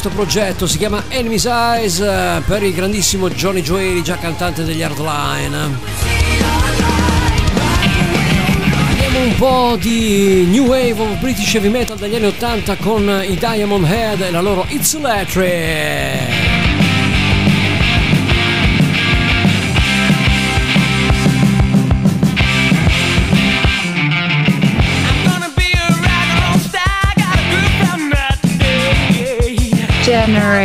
questo 0.08 0.10
progetto, 0.10 0.68
si 0.68 0.78
chiama 0.78 1.04
Enemy's 1.10 1.46
Eyes 1.46 2.00
eh, 2.00 2.42
per 2.46 2.64
il 2.64 2.74
grandissimo 2.74 3.30
Johnny 3.30 3.62
Joeli, 3.62 4.04
già 4.04 4.18
cantante 4.18 4.64
degli 4.64 4.82
Hardline. 4.82 5.80
Abbiamo 8.92 9.20
un 9.20 9.36
po' 9.36 9.78
di 9.80 10.46
new 10.50 10.66
wave 10.66 11.02
of 11.02 11.20
British 11.20 11.56
heavy 11.56 11.70
metal 11.70 11.98
dagli 11.98 12.16
anni 12.16 12.28
80 12.28 12.76
con 12.78 13.24
i 13.28 13.36
Diamond 13.36 13.86
Head 13.86 14.22
e 14.22 14.32
la 14.32 14.42
loro 14.42 14.66
It's 14.70 14.94
Electric. 14.94 16.47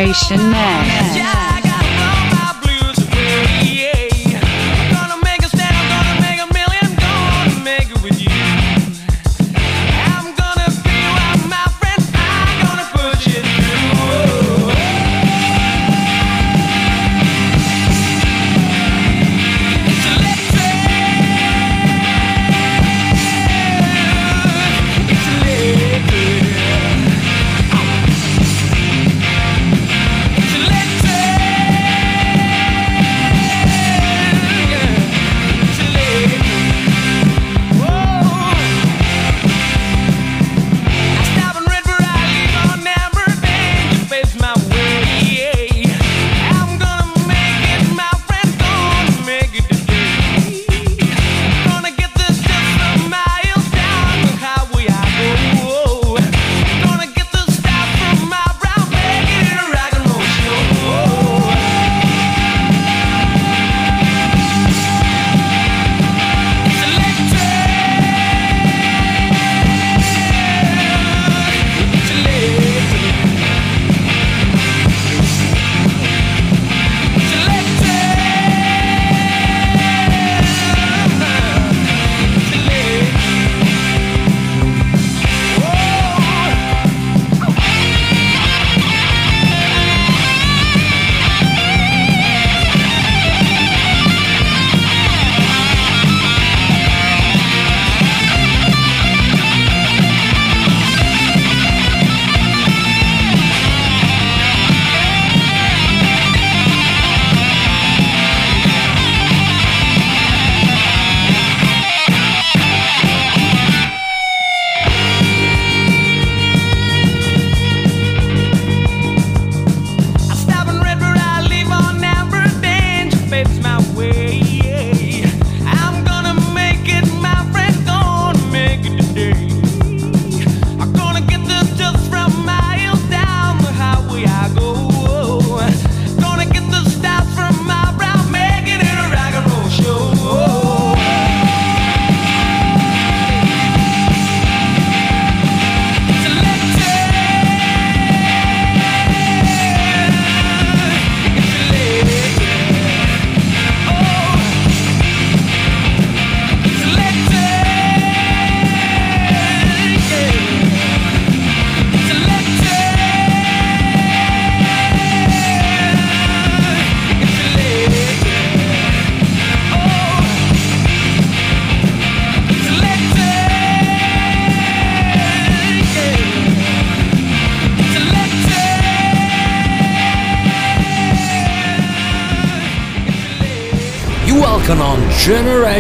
Generation 0.03 0.51
Next. 0.51 1.12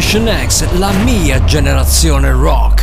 Generation 0.02 0.28
X, 0.28 0.78
la 0.78 0.92
mia 1.04 1.40
generazione 1.44 2.32
rock. 2.34 2.82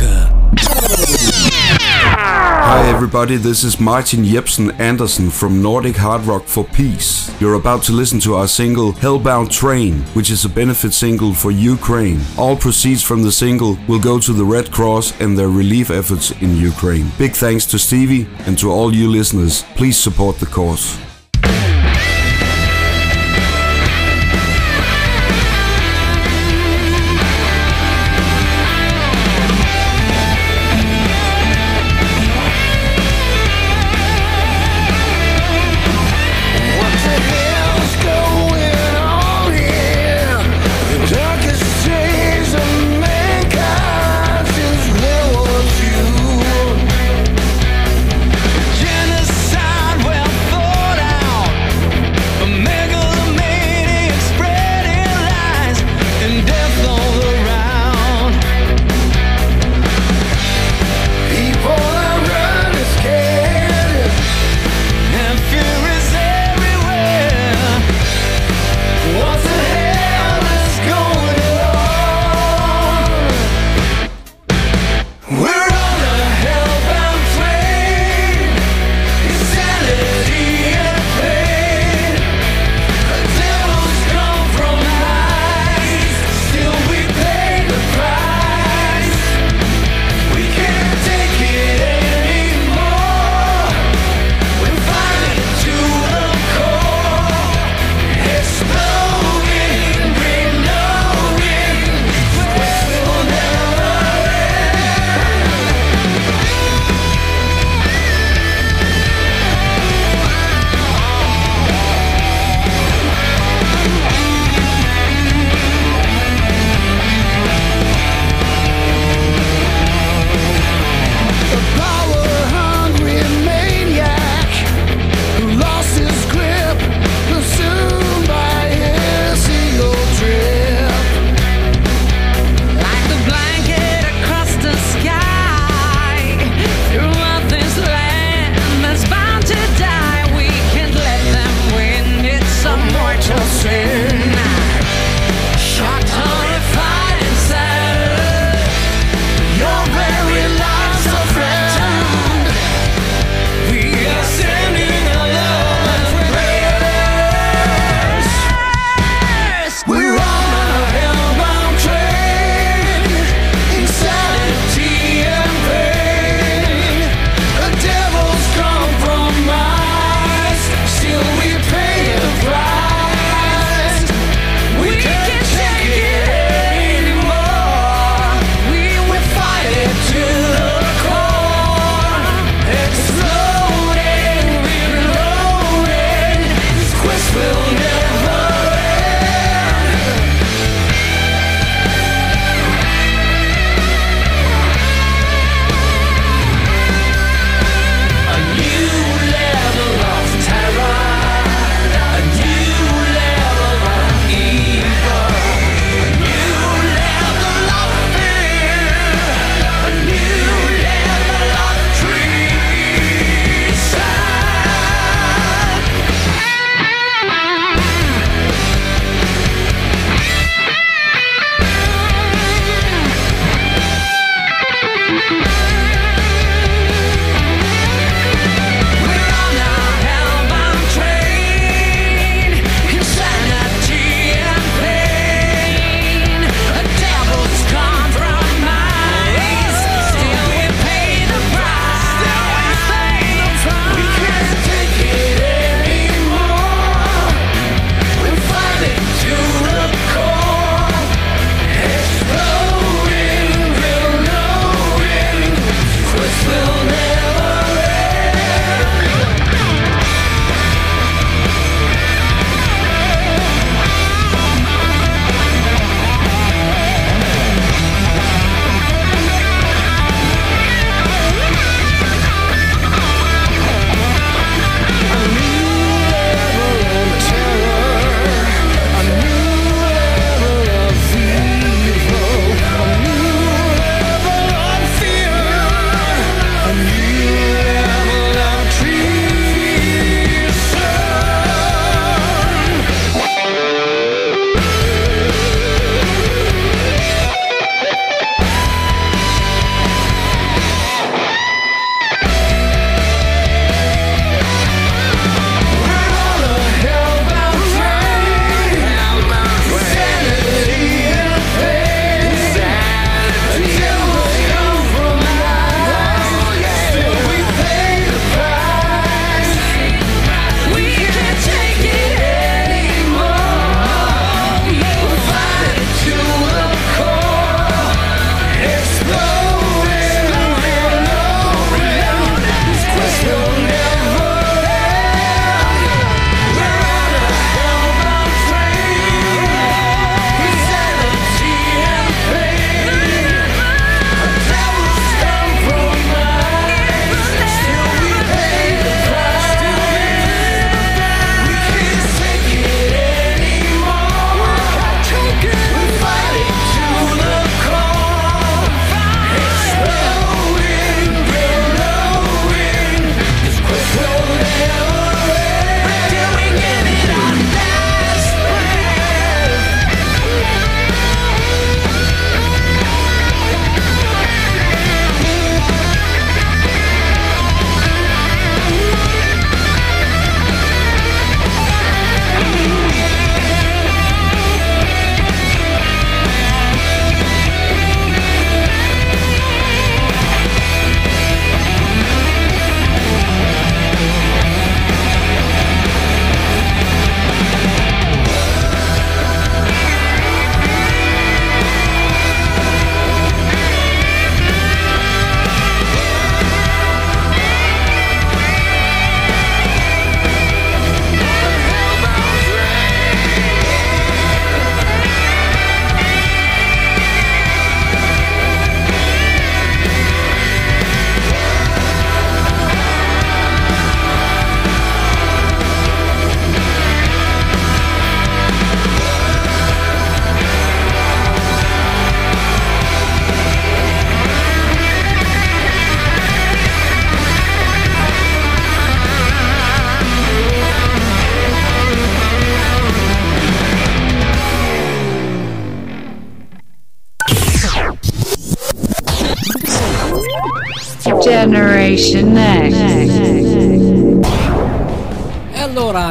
Hi 2.12 2.88
everybody, 2.88 3.36
this 3.36 3.62
is 3.62 3.78
Martin 3.78 4.24
Jepsen 4.24 4.72
Andersen 4.80 5.30
from 5.30 5.62
Nordic 5.62 5.96
Hard 5.96 6.22
Rock 6.22 6.44
for 6.46 6.64
Peace. 6.64 7.30
You're 7.40 7.54
about 7.54 7.82
to 7.84 7.92
listen 7.92 8.18
to 8.20 8.34
our 8.34 8.48
single 8.48 8.94
Hellbound 8.94 9.50
Train, 9.50 10.00
which 10.14 10.30
is 10.30 10.44
a 10.44 10.48
benefit 10.48 10.92
single 10.92 11.32
for 11.32 11.52
Ukraine. 11.52 12.20
All 12.36 12.56
proceeds 12.56 13.02
from 13.02 13.22
the 13.22 13.30
single 13.32 13.78
will 13.86 14.00
go 14.00 14.18
to 14.18 14.32
the 14.32 14.44
Red 14.44 14.72
Cross 14.72 15.20
and 15.20 15.38
their 15.38 15.50
relief 15.50 15.90
efforts 15.90 16.32
in 16.40 16.56
Ukraine. 16.56 17.12
Big 17.18 17.32
thanks 17.32 17.64
to 17.66 17.78
Stevie 17.78 18.26
and 18.46 18.58
to 18.58 18.72
all 18.72 18.92
you 18.92 19.08
listeners. 19.08 19.62
Please 19.76 19.96
support 19.96 20.38
the 20.38 20.46
cause. 20.46 20.98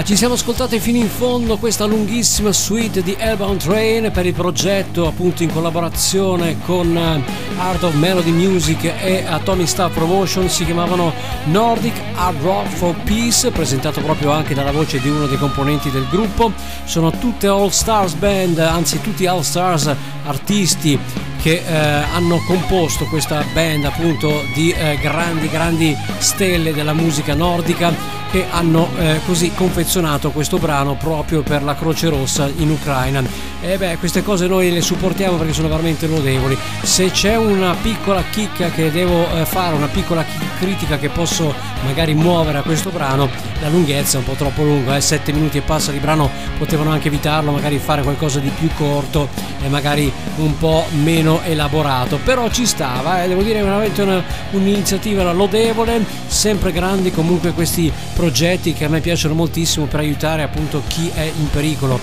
Ci 0.09 0.15
siamo 0.15 0.33
ascoltati 0.33 0.79
fino 0.79 0.97
in 0.97 1.07
fondo 1.07 1.57
questa 1.57 1.85
lunghissima 1.85 2.51
suite 2.51 3.03
di 3.03 3.15
Hellbound 3.15 3.59
Train 3.59 4.09
per 4.11 4.25
il 4.25 4.33
progetto 4.33 5.05
appunto 5.05 5.43
in 5.43 5.53
collaborazione 5.53 6.57
con 6.65 6.97
eh, 6.97 7.21
Art 7.59 7.83
of 7.83 7.93
Melody 7.93 8.31
Music 8.31 8.85
e 8.85 9.23
Atomic 9.23 9.67
Star 9.67 9.91
Promotion. 9.91 10.49
Si 10.49 10.65
chiamavano 10.65 11.13
Nordic 11.51 11.93
Hard 12.15 12.41
Rock 12.41 12.69
for 12.69 12.95
Peace 13.03 13.51
presentato 13.51 14.01
proprio 14.01 14.31
anche 14.31 14.55
dalla 14.55 14.71
voce 14.71 14.99
di 14.99 15.09
uno 15.09 15.27
dei 15.27 15.37
componenti 15.37 15.91
del 15.91 16.07
gruppo. 16.09 16.53
Sono 16.85 17.11
tutte 17.11 17.45
All 17.45 17.69
Stars 17.69 18.13
Band 18.13 18.57
anzi 18.57 18.99
tutti 19.01 19.27
All 19.27 19.41
Stars 19.41 19.95
artisti 20.25 20.97
che 21.41 21.63
eh, 21.65 21.75
hanno 21.75 22.41
composto 22.45 23.05
questa 23.05 23.43
band 23.53 23.85
appunto 23.85 24.43
di 24.53 24.71
eh, 24.71 24.97
grandi 24.97 25.49
grandi 25.49 25.95
stelle 26.17 26.73
della 26.73 26.93
musica 26.93 27.33
nordica 27.33 28.17
che 28.31 28.45
hanno 28.49 28.89
eh, 28.97 29.19
così 29.25 29.51
confezionato 29.53 30.29
questo 30.31 30.57
brano 30.57 30.95
proprio 30.95 31.41
per 31.41 31.63
la 31.63 31.75
Croce 31.75 32.09
Rossa 32.09 32.49
in 32.57 32.69
Ucraina. 32.69 33.23
E 33.61 33.77
beh, 33.77 33.97
queste 33.97 34.23
cose 34.23 34.47
noi 34.47 34.71
le 34.71 34.81
supportiamo 34.81 35.35
perché 35.37 35.53
sono 35.53 35.67
veramente 35.67 36.07
lodevoli. 36.07 36.57
Se 36.83 37.09
c'è 37.09 37.35
una 37.35 37.75
piccola 37.81 38.23
chicca 38.29 38.69
che 38.69 38.91
devo 38.91 39.25
eh, 39.33 39.45
fare, 39.45 39.75
una 39.75 39.87
piccola 39.87 40.23
critica 40.59 40.97
che 40.97 41.09
posso 41.09 41.53
magari 41.83 42.13
muovere 42.13 42.59
a 42.59 42.61
questo 42.61 42.89
brano, 42.89 43.29
la 43.61 43.69
lunghezza 43.69 44.17
è 44.17 44.19
un 44.19 44.25
po' 44.25 44.33
troppo 44.33 44.63
lunga, 44.63 44.95
eh, 44.95 45.01
7 45.01 45.31
minuti 45.31 45.57
e 45.57 45.61
passa 45.61 45.91
di 45.91 45.99
brano 45.99 46.29
potevano 46.57 46.91
anche 46.91 47.07
evitarlo, 47.07 47.51
magari 47.51 47.79
fare 47.79 48.03
qualcosa 48.03 48.39
di 48.39 48.49
più 48.49 48.69
corto 48.75 49.27
e 49.61 49.67
magari 49.69 50.11
un 50.37 50.57
po' 50.57 50.85
meno 51.01 51.28
elaborato, 51.43 52.19
però 52.23 52.49
ci 52.49 52.65
stava, 52.65 53.23
eh, 53.23 53.27
devo 53.27 53.41
dire 53.43 53.61
veramente 53.61 54.01
una- 54.01 54.23
un'iniziativa 54.51 55.31
lodevole, 55.31 56.03
sempre 56.27 56.71
grandi 56.71 57.11
comunque 57.11 57.51
questi 57.51 57.91
progetti 58.13 58.73
che 58.73 58.85
a 58.85 58.89
me 58.89 58.99
piacciono 58.99 59.33
moltissimo 59.33 59.85
per 59.85 59.99
aiutare 59.99 60.41
appunto 60.43 60.81
chi 60.87 61.11
è 61.13 61.23
in 61.23 61.49
pericolo. 61.49 61.99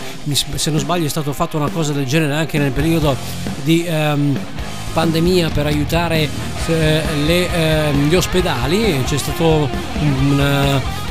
Se 0.55 0.71
non 0.71 0.79
sbaglio 0.79 1.07
è 1.07 1.11
stato 1.11 1.33
fatto 1.33 1.57
una 1.57 1.69
cosa 1.69 1.93
del 1.93 2.07
genere 2.07 2.35
anche 2.35 2.59
nel 2.59 2.71
periodo 2.73 3.17
di 3.63 3.85
ehm, 3.87 4.39
pandemia 4.93 5.51
per 5.51 5.67
aiutare 5.67 6.29
eh, 6.69 7.03
le, 7.27 7.53
ehm, 7.53 8.09
gli 8.09 8.15
ospedali, 8.15 9.03
c'è 9.05 9.19
stato 9.19 9.69
un 10.01 10.41
eh, 10.41 11.05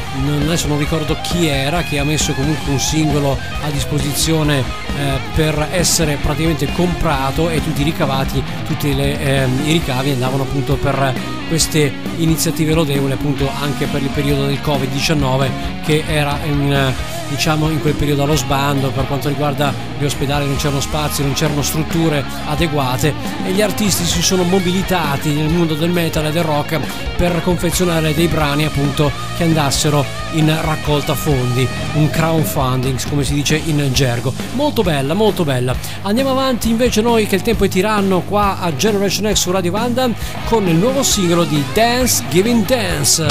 adesso 0.46 0.68
non 0.68 0.78
ricordo 0.78 1.18
chi 1.22 1.48
era 1.48 1.84
che 1.84 2.00
ha 2.00 2.04
messo 2.04 2.34
comunque 2.34 2.72
un 2.72 2.80
singolo 2.80 3.38
a 3.62 3.70
disposizione 3.70 4.60
eh, 4.60 5.20
per 5.34 5.68
essere 5.72 6.18
praticamente 6.22 6.72
comprato 6.72 7.50
e 7.50 7.62
tutti 7.62 7.82
i 7.82 7.84
ricavati, 7.84 8.44
tutti 8.66 8.96
le, 8.96 9.20
ehm, 9.20 9.62
i 9.66 9.74
ricavi 9.74 10.12
andavano 10.12 10.44
appunto 10.44 10.76
per 10.76 11.14
queste 11.48 11.92
iniziative 12.18 12.74
lodevoli 12.74 13.14
appunto 13.14 13.50
anche 13.62 13.86
per 13.86 14.02
il 14.02 14.10
periodo 14.10 14.46
del 14.46 14.60
Covid-19 14.64 15.50
che 15.84 16.04
era 16.08 16.38
in, 16.46 16.94
diciamo 17.30 17.70
in 17.70 17.82
quel 17.82 17.94
periodo 17.94 18.24
allo 18.24 18.36
sbando 18.36 18.90
per 18.90 19.06
quanto 19.08 19.30
riguarda 19.30 19.74
gli 19.98 20.04
ospedali 20.06 20.46
non 20.46 20.58
c'erano 20.58 20.82
spazi, 20.82 21.24
non 21.24 21.34
c'erano 21.34 21.62
strutture 21.62 22.24
adeguate 22.48 23.14
e 23.46 23.52
gli 23.52 23.62
artisti 23.62 24.04
si 24.06 24.22
sono 24.22 24.44
mobilitati 24.44 25.34
nel 25.34 25.50
mondo 25.50 25.76
del 25.76 25.90
metal 25.90 26.26
e 26.26 26.32
del 26.32 26.44
rock 26.44 26.80
per 27.16 27.42
confezionare 27.44 28.14
dei 28.14 28.28
brani 28.28 28.66
appunto 28.66 29.12
che 29.38 29.44
andassero 29.44 30.25
in 30.38 30.56
raccolta 30.62 31.14
fondi, 31.16 31.68
un 31.94 32.10
crowdfunding 32.10 33.00
come 33.10 33.24
si 33.24 33.34
dice 33.34 33.56
in 33.64 33.90
gergo. 33.92 34.34
Molto 34.54 34.82
bella, 34.82 35.14
molto 35.14 35.44
bella. 35.44 35.76
Andiamo 36.04 36.32
avanti 36.32 36.70
invece 36.70 37.02
noi 37.02 37.28
che 37.28 37.36
il 37.36 37.42
tempo 37.42 37.66
è 37.66 37.68
tiranno 37.68 38.22
qua 38.22 38.60
a 38.60 38.76
Generation 38.76 39.34
X 39.34 39.40
su 39.40 39.52
Radio 39.52 39.72
Vanda 39.72 40.10
con 40.46 40.68
il 40.68 40.76
nuovo 40.76 41.04
singolo 41.04 41.44
di 41.44 41.64
Dance 41.74 42.24
Giving 42.30 42.66
Dance. 42.66 43.26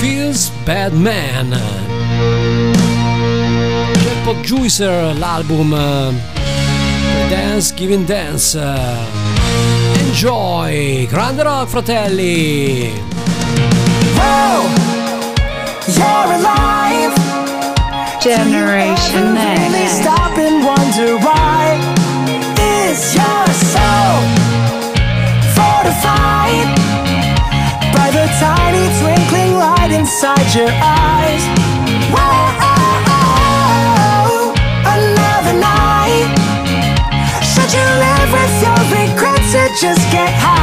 Feels 0.00 0.50
Bad 0.64 0.92
Man. 0.92 1.60
Jackpot 4.02 4.40
Juicer 4.40 5.16
l'album 5.16 5.72
eh, 5.72 7.28
Dance 7.28 7.74
Giving 7.74 8.04
Dance. 8.04 9.91
Enjoy! 10.12 11.06
Grande 11.08 11.42
rock 11.42 11.68
fratelli! 11.70 12.90
Whoa, 14.14 14.68
you're 15.88 16.30
alive. 16.36 17.16
Generation 18.20 19.32
Really 19.32 19.72
Next. 19.72 20.02
stop 20.02 20.36
and 20.36 20.66
wonder 20.66 21.16
why 21.16 21.80
is 22.60 23.14
your 23.16 23.46
soul 23.72 24.20
fortified 25.56 26.68
by 27.96 28.10
the 28.12 28.28
tiny 28.36 28.84
twinkling 29.00 29.54
light 29.56 29.92
inside 29.92 30.54
your 30.54 30.68
eyes? 30.68 31.42
Whoa, 32.12 32.52
another 34.84 35.56
night. 35.58 36.36
Should 37.42 37.72
you 37.72 37.86
live 38.04 38.30
with 38.30 38.62
your 38.62 38.72
regrets 38.72 38.76
or 38.76 38.81
just 39.82 40.12
get 40.12 40.30
high? 40.38 40.61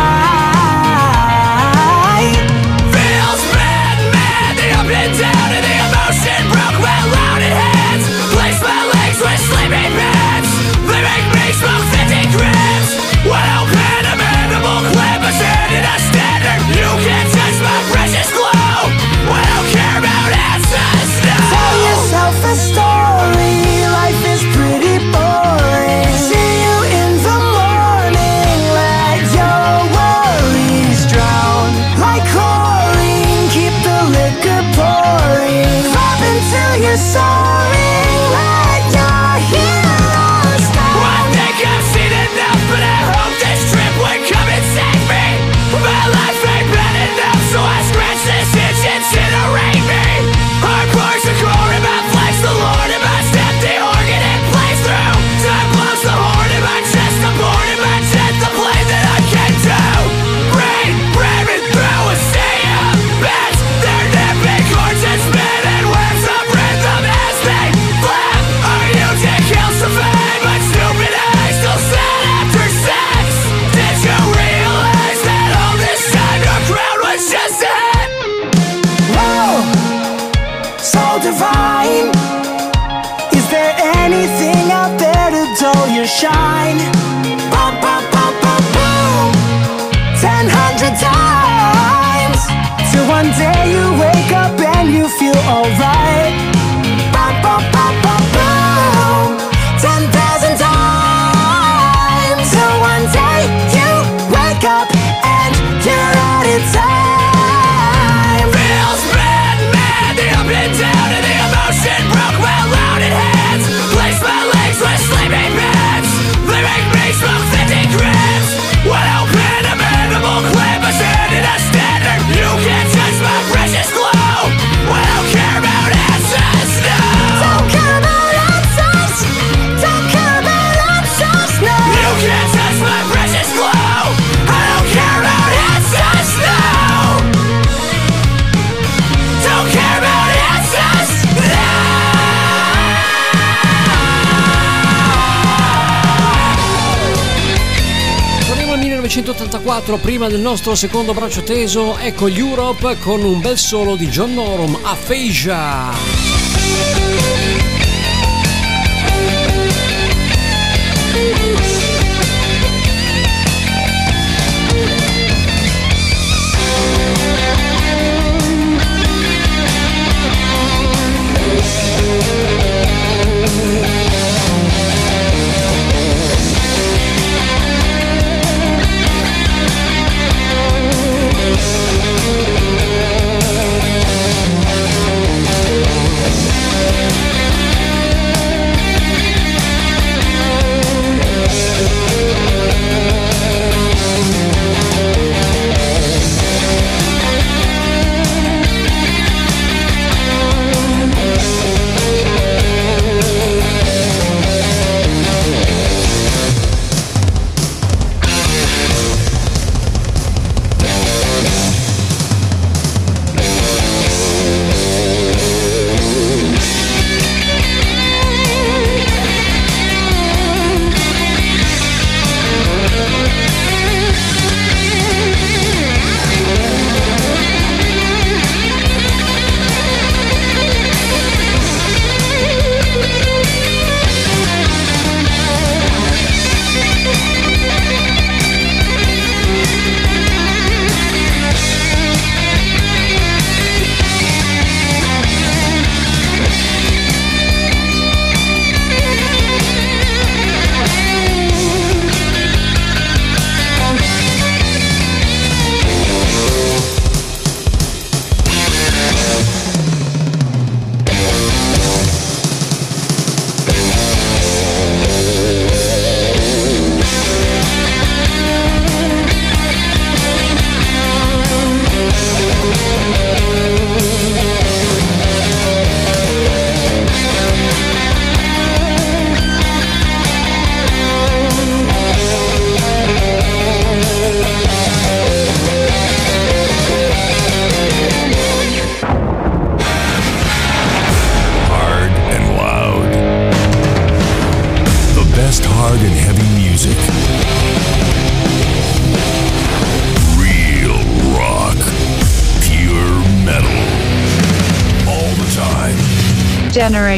44, 149.90 149.98
prima 149.98 150.28
del 150.28 150.40
nostro 150.40 150.76
secondo 150.76 151.14
braccio 151.14 151.42
teso, 151.42 151.98
ecco 151.98 152.28
Europe 152.28 152.98
con 153.00 153.24
un 153.24 153.42
bel 153.42 153.58
solo 153.58 153.96
di 153.96 154.08
John 154.08 154.34
Norum, 154.36 154.78
Aphasia. 154.84 156.29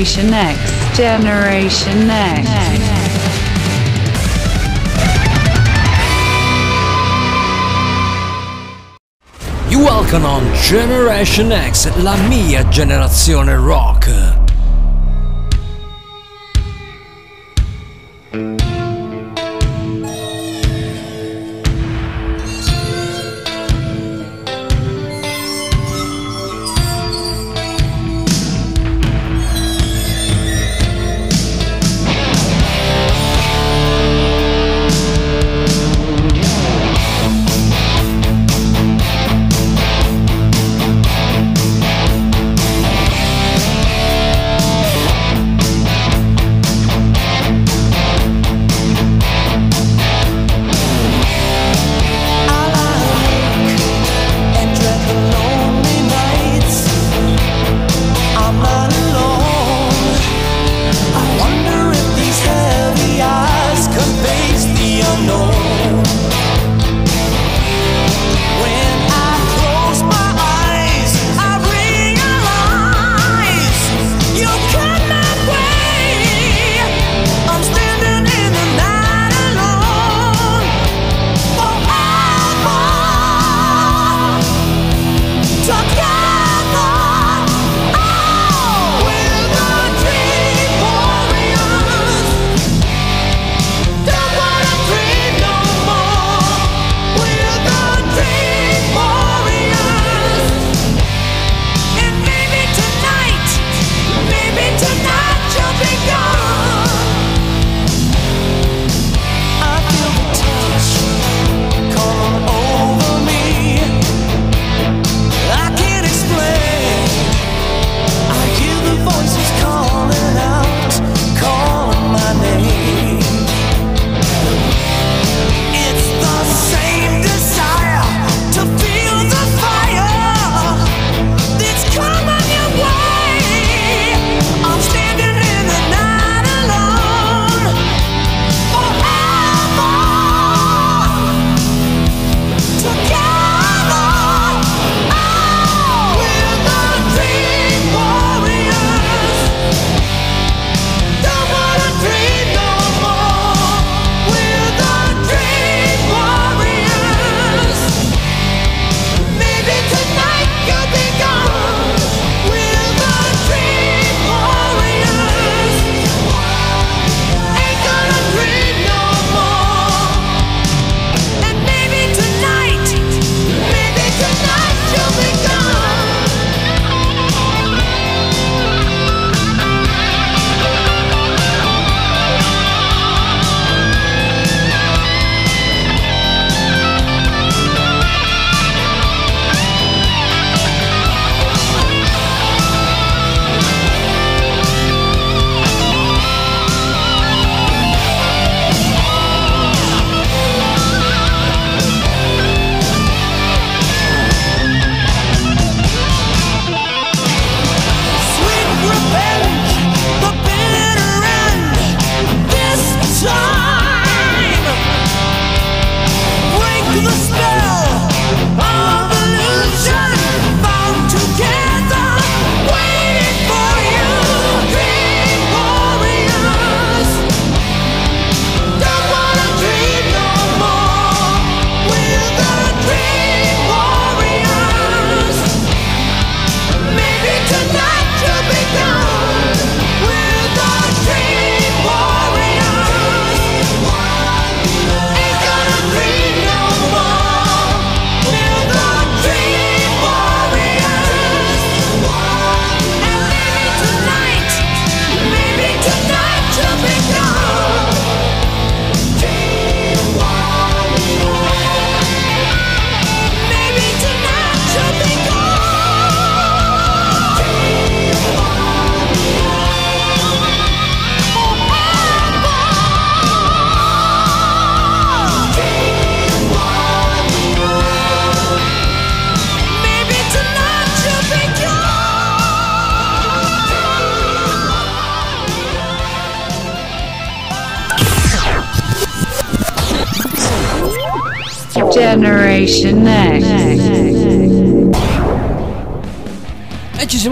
Generation 0.02 0.34
X. 0.34 0.97
Generation 0.97 2.10
X. 2.10 2.49
You 9.70 9.84
welcome 9.84 10.26
on 10.26 10.52
Generation 10.56 11.52
X, 11.52 11.95
la 12.02 12.16
mia 12.28 12.64
generazione 12.70 13.56
rock. 13.64 14.41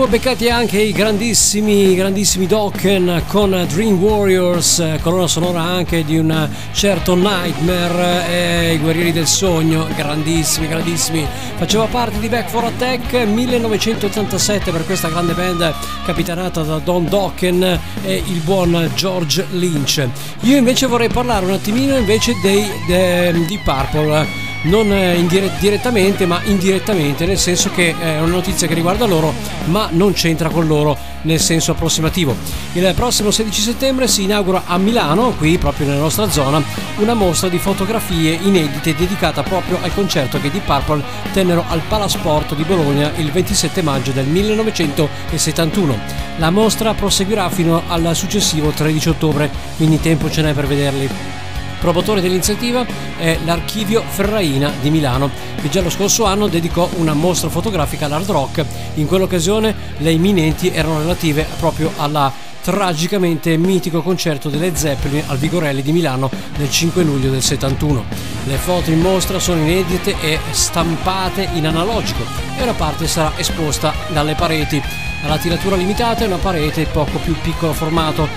Beccati 0.09 0.49
anche 0.49 0.81
i 0.81 0.91
grandissimi, 0.91 1.93
grandissimi 1.93 2.47
Dokken 2.47 3.25
con 3.27 3.67
Dream 3.71 4.01
Warriors, 4.01 4.79
eh, 4.79 4.99
colonna 5.03 5.27
sonora 5.27 5.61
anche 5.61 6.03
di 6.03 6.17
un 6.17 6.49
certo 6.71 7.13
Nightmare 7.13 8.27
e 8.27 8.73
i 8.73 8.79
Guerrieri 8.79 9.11
del 9.11 9.27
Sogno, 9.27 9.87
grandissimi, 9.95 10.67
grandissimi. 10.67 11.27
Faceva 11.57 11.85
parte 11.85 12.17
di 12.17 12.27
Back 12.27 12.49
for 12.49 12.63
Attack 12.63 13.13
1987 13.13 14.71
per 14.71 14.83
questa 14.83 15.09
grande 15.09 15.33
band 15.33 15.73
capitanata 16.05 16.63
da 16.63 16.79
Don 16.79 17.07
Dokken 17.07 17.79
e 18.03 18.23
il 18.25 18.39
buon 18.39 18.89
George 18.95 19.45
Lynch. 19.51 20.07
Io 20.41 20.57
invece 20.57 20.87
vorrei 20.87 21.09
parlare 21.09 21.45
un 21.45 21.51
attimino 21.51 21.95
invece 21.95 22.33
dei, 22.41 22.65
de- 22.87 23.45
di 23.45 23.59
Purple 23.63 24.47
non 24.63 24.91
eh, 24.91 25.15
indire- 25.15 25.51
direttamente 25.59 26.25
ma 26.25 26.41
indirettamente 26.43 27.25
nel 27.25 27.37
senso 27.37 27.69
che 27.71 27.95
è 27.97 28.19
una 28.19 28.31
notizia 28.31 28.67
che 28.67 28.73
riguarda 28.73 29.05
loro 29.05 29.33
ma 29.69 29.87
non 29.91 30.13
c'entra 30.13 30.49
con 30.49 30.67
loro 30.67 30.97
nel 31.21 31.39
senso 31.39 31.71
approssimativo 31.71 32.35
il 32.73 32.91
prossimo 32.95 33.31
16 33.31 33.61
settembre 33.61 34.07
si 34.07 34.23
inaugura 34.23 34.63
a 34.65 34.77
Milano 34.77 35.31
qui 35.31 35.57
proprio 35.57 35.87
nella 35.87 36.01
nostra 36.01 36.29
zona 36.29 36.61
una 36.97 37.13
mostra 37.13 37.49
di 37.49 37.57
fotografie 37.57 38.33
inedite 38.33 38.95
dedicata 38.95 39.43
proprio 39.43 39.77
al 39.81 39.93
concerto 39.93 40.39
che 40.39 40.49
di 40.49 40.59
Purple 40.59 41.03
tennero 41.31 41.63
al 41.67 41.81
Palasport 41.87 42.55
di 42.55 42.63
Bologna 42.63 43.11
il 43.17 43.31
27 43.31 43.81
maggio 43.81 44.11
del 44.11 44.25
1971 44.25 45.97
la 46.37 46.49
mostra 46.49 46.93
proseguirà 46.93 47.49
fino 47.49 47.83
al 47.87 48.15
successivo 48.15 48.71
13 48.71 49.09
ottobre 49.09 49.49
quindi 49.77 49.99
tempo 49.99 50.29
ce 50.29 50.41
n'è 50.41 50.53
per 50.53 50.67
vederli 50.67 51.37
Promotore 51.79 52.19
dell'iniziativa 52.19 52.85
è 53.17 53.37
l'Archivio 53.45 54.03
Ferraina 54.05 54.69
di 54.81 54.89
Milano, 54.89 55.29
che 55.61 55.69
già 55.69 55.81
lo 55.81 55.89
scorso 55.89 56.25
anno 56.25 56.47
dedicò 56.47 56.89
una 56.97 57.13
mostra 57.13 57.47
fotografica 57.47 58.05
all'hard 58.05 58.29
rock. 58.29 58.65
In 58.95 59.07
quell'occasione 59.07 59.75
le 59.97 60.11
imminenti 60.11 60.69
erano 60.69 60.99
relative 60.99 61.45
proprio 61.57 61.91
alla 61.97 62.31
tragicamente 62.61 63.55
mitico 63.57 64.01
concerto 64.01 64.49
delle 64.49 64.75
Zeppelin 64.75 65.23
al 65.27 65.37
Vigorelli 65.37 65.81
di 65.81 65.91
Milano 65.91 66.29
nel 66.57 66.69
5 66.69 67.03
luglio 67.03 67.31
del 67.31 67.41
71. 67.41 68.03
Le 68.45 68.55
foto 68.57 68.91
in 68.91 68.99
mostra 68.99 69.39
sono 69.39 69.61
inedite 69.61 70.15
e 70.21 70.39
stampate 70.51 71.49
in 71.53 71.65
analogico 71.65 72.23
e 72.57 72.63
una 72.63 72.73
parte 72.73 73.07
sarà 73.07 73.37
esposta 73.37 73.93
dalle 74.09 74.35
pareti. 74.35 74.81
Alla 75.23 75.37
tiratura 75.37 75.75
limitata 75.75 76.23
è 76.23 76.27
una 76.27 76.37
parete 76.37 76.85
poco 76.85 77.17
più 77.17 77.35
piccolo 77.41 77.73
formato 77.73 78.27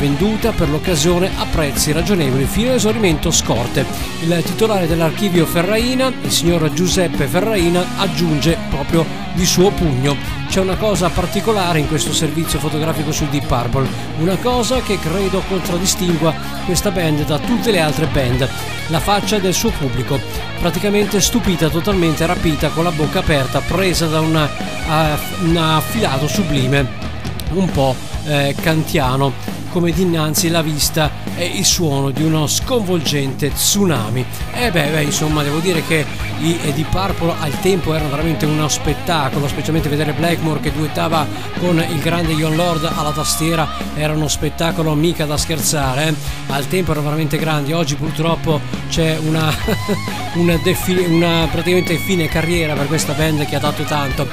venduta 0.00 0.50
per 0.52 0.70
l'occasione 0.70 1.30
a 1.36 1.44
prezzi 1.44 1.92
ragionevoli 1.92 2.46
fino 2.46 2.70
all'esaurimento 2.70 3.30
scorte. 3.30 3.84
Il 4.22 4.42
titolare 4.42 4.86
dell'archivio 4.86 5.44
Ferraina, 5.44 6.10
il 6.22 6.30
signor 6.30 6.72
Giuseppe 6.72 7.26
Ferraina, 7.26 7.84
aggiunge 7.98 8.56
proprio 8.70 9.04
di 9.34 9.44
suo 9.44 9.70
pugno. 9.70 10.16
C'è 10.48 10.60
una 10.60 10.76
cosa 10.76 11.10
particolare 11.10 11.78
in 11.78 11.86
questo 11.86 12.14
servizio 12.14 12.58
fotografico 12.58 13.12
su 13.12 13.28
Deep 13.28 13.44
Purple, 13.44 13.86
una 14.20 14.36
cosa 14.36 14.80
che 14.80 14.98
credo 14.98 15.42
contraddistingua 15.46 16.34
questa 16.64 16.90
band 16.90 17.26
da 17.26 17.38
tutte 17.38 17.70
le 17.70 17.80
altre 17.80 18.06
band, 18.06 18.48
la 18.88 19.00
faccia 19.00 19.38
del 19.38 19.54
suo 19.54 19.70
pubblico, 19.70 20.18
praticamente 20.58 21.20
stupita, 21.20 21.68
totalmente 21.68 22.24
rapita, 22.24 22.70
con 22.70 22.84
la 22.84 22.90
bocca 22.90 23.18
aperta, 23.18 23.60
presa 23.60 24.06
da 24.06 24.20
uh, 24.20 25.46
un 25.46 25.56
affilato 25.56 26.26
sublime, 26.26 26.88
un 27.52 27.70
po' 27.70 28.09
eh, 28.24 28.54
kantiano 28.60 29.58
come 29.70 29.92
dinanzi 29.92 30.48
la 30.48 30.62
vista 30.62 31.10
e 31.36 31.46
il 31.46 31.64
suono 31.64 32.10
di 32.10 32.22
uno 32.22 32.46
sconvolgente 32.46 33.52
tsunami. 33.52 34.24
E 34.52 34.70
beh, 34.70 34.88
beh 34.90 35.02
insomma, 35.02 35.42
devo 35.42 35.58
dire 35.60 35.82
che 35.86 36.04
i 36.40 36.58
di 36.74 36.84
Purple 36.84 37.34
al 37.38 37.58
tempo 37.60 37.94
erano 37.94 38.10
veramente 38.10 38.46
uno 38.46 38.68
spettacolo, 38.68 39.46
specialmente 39.46 39.88
vedere 39.88 40.12
Blackmore 40.12 40.60
che 40.60 40.72
duettava 40.72 41.26
con 41.58 41.78
il 41.78 42.00
grande 42.00 42.32
Ion 42.32 42.56
Lord 42.56 42.84
alla 42.84 43.12
tastiera 43.12 43.68
era 43.94 44.12
uno 44.12 44.28
spettacolo 44.28 44.94
mica 44.94 45.24
da 45.24 45.36
scherzare. 45.36 46.08
eh. 46.08 46.14
Al 46.48 46.66
tempo 46.66 46.90
erano 46.90 47.06
veramente 47.06 47.38
grandi, 47.38 47.72
oggi 47.72 47.94
purtroppo 47.94 48.60
c'è 48.88 49.18
una, 49.18 49.52
una, 50.34 50.58
defi- 50.62 51.06
una 51.08 51.46
praticamente 51.50 51.96
fine 51.96 52.26
carriera 52.28 52.74
per 52.74 52.86
questa 52.86 53.12
band 53.12 53.46
che 53.46 53.56
ha 53.56 53.60
dato 53.60 53.84
tanto. 53.84 54.26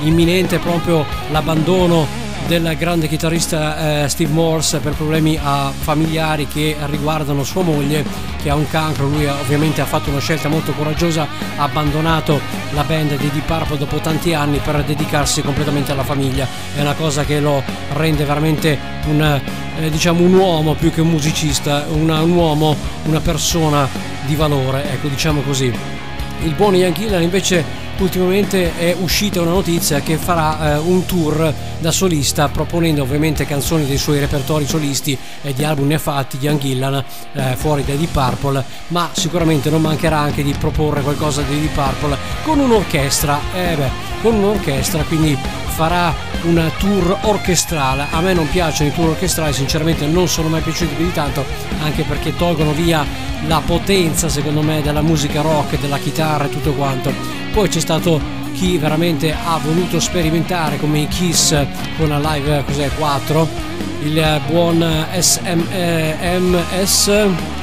Imminente 0.00 0.58
proprio 0.58 1.06
l'abbandono 1.30 2.21
del 2.46 2.76
grande 2.76 3.08
chitarrista 3.08 4.04
eh, 4.04 4.08
Steve 4.08 4.32
Morse 4.32 4.78
per 4.80 4.92
problemi 4.94 5.38
ah, 5.42 5.72
familiari 5.76 6.46
che 6.46 6.76
riguardano 6.86 7.44
sua 7.44 7.62
moglie 7.62 8.04
che 8.42 8.50
ha 8.50 8.54
un 8.54 8.68
cancro, 8.68 9.06
lui 9.08 9.26
ha- 9.26 9.34
ovviamente 9.40 9.80
ha 9.80 9.86
fatto 9.86 10.10
una 10.10 10.18
scelta 10.18 10.48
molto 10.48 10.72
coraggiosa, 10.72 11.26
ha 11.56 11.62
abbandonato 11.62 12.40
la 12.72 12.82
band 12.82 13.16
di 13.16 13.30
Deep 13.30 13.46
Purple 13.46 13.78
dopo 13.78 13.98
tanti 13.98 14.34
anni 14.34 14.58
per 14.58 14.82
dedicarsi 14.84 15.42
completamente 15.42 15.92
alla 15.92 16.02
famiglia, 16.04 16.46
è 16.74 16.80
una 16.80 16.94
cosa 16.94 17.24
che 17.24 17.40
lo 17.40 17.62
rende 17.92 18.24
veramente 18.24 18.78
un, 19.06 19.40
eh, 19.78 19.90
diciamo 19.90 20.22
un 20.22 20.34
uomo 20.34 20.74
più 20.74 20.90
che 20.92 21.00
un 21.00 21.08
musicista, 21.10 21.86
una- 21.90 22.22
un 22.22 22.32
uomo, 22.32 22.76
una 23.04 23.20
persona 23.20 23.88
di 24.26 24.34
valore, 24.34 24.90
ecco 24.92 25.08
diciamo 25.08 25.40
così. 25.42 25.72
Il 26.44 26.54
buon 26.54 26.74
Ian 26.74 26.92
Gillan 26.92 27.22
invece 27.22 27.64
ultimamente 27.98 28.76
è 28.76 28.96
uscita 29.00 29.40
una 29.40 29.50
notizia 29.52 30.00
che 30.00 30.16
farà 30.16 30.74
eh, 30.74 30.78
un 30.78 31.04
tour 31.06 31.52
da 31.78 31.90
solista 31.90 32.48
proponendo 32.48 33.02
ovviamente 33.02 33.46
canzoni 33.46 33.86
dei 33.86 33.98
suoi 33.98 34.18
repertori 34.18 34.66
solisti 34.66 35.16
e 35.42 35.52
di 35.52 35.64
album 35.64 35.88
ne 35.88 35.98
fatti 35.98 36.38
di 36.38 36.46
Ian 36.46 36.58
Gillan 36.58 37.04
eh, 37.32 37.54
fuori 37.56 37.84
dai 37.84 37.96
Deep 37.96 38.10
Purple 38.10 38.64
ma 38.88 39.10
sicuramente 39.12 39.70
non 39.70 39.80
mancherà 39.80 40.18
anche 40.18 40.42
di 40.42 40.54
proporre 40.58 41.02
qualcosa 41.02 41.42
di 41.42 41.58
Deep 41.58 41.72
Purple 41.72 42.16
con 42.44 42.58
un'orchestra. 42.58 43.40
Eh 43.54 43.74
beh, 43.76 43.90
con 44.22 44.34
un'orchestra 44.34 45.02
quindi 45.04 45.36
farà 45.74 46.14
un 46.42 46.70
tour 46.78 47.18
orchestrale. 47.22 48.06
A 48.10 48.20
me 48.20 48.34
non 48.34 48.48
piacciono 48.48 48.90
i 48.90 48.94
tour 48.94 49.10
orchestrali 49.10 49.52
sinceramente 49.52 50.06
non 50.06 50.28
sono 50.28 50.48
mai 50.48 50.60
piaciuti 50.60 50.94
più 50.94 51.04
di 51.04 51.12
tanto 51.12 51.44
anche 51.82 52.02
perché 52.02 52.36
tolgono 52.36 52.72
via 52.72 53.04
la 53.46 53.60
potenza 53.64 54.28
secondo 54.28 54.62
me 54.62 54.82
della 54.82 55.02
musica 55.02 55.40
rock 55.40 55.78
della 55.80 55.98
chitarra 55.98 56.44
e 56.44 56.48
tutto 56.48 56.72
quanto 56.72 57.41
poi 57.52 57.68
c'è 57.68 57.80
stato 57.80 58.18
chi 58.54 58.78
veramente 58.78 59.32
ha 59.32 59.58
voluto 59.58 60.00
sperimentare 60.00 60.78
come 60.78 61.00
i 61.00 61.08
Kiss 61.08 61.54
con 61.98 62.08
la 62.08 62.18
live 62.18 62.64
cos'è 62.64 62.88
4 62.94 63.48
il 64.04 64.40
buon 64.46 64.84
SMS 65.10 67.06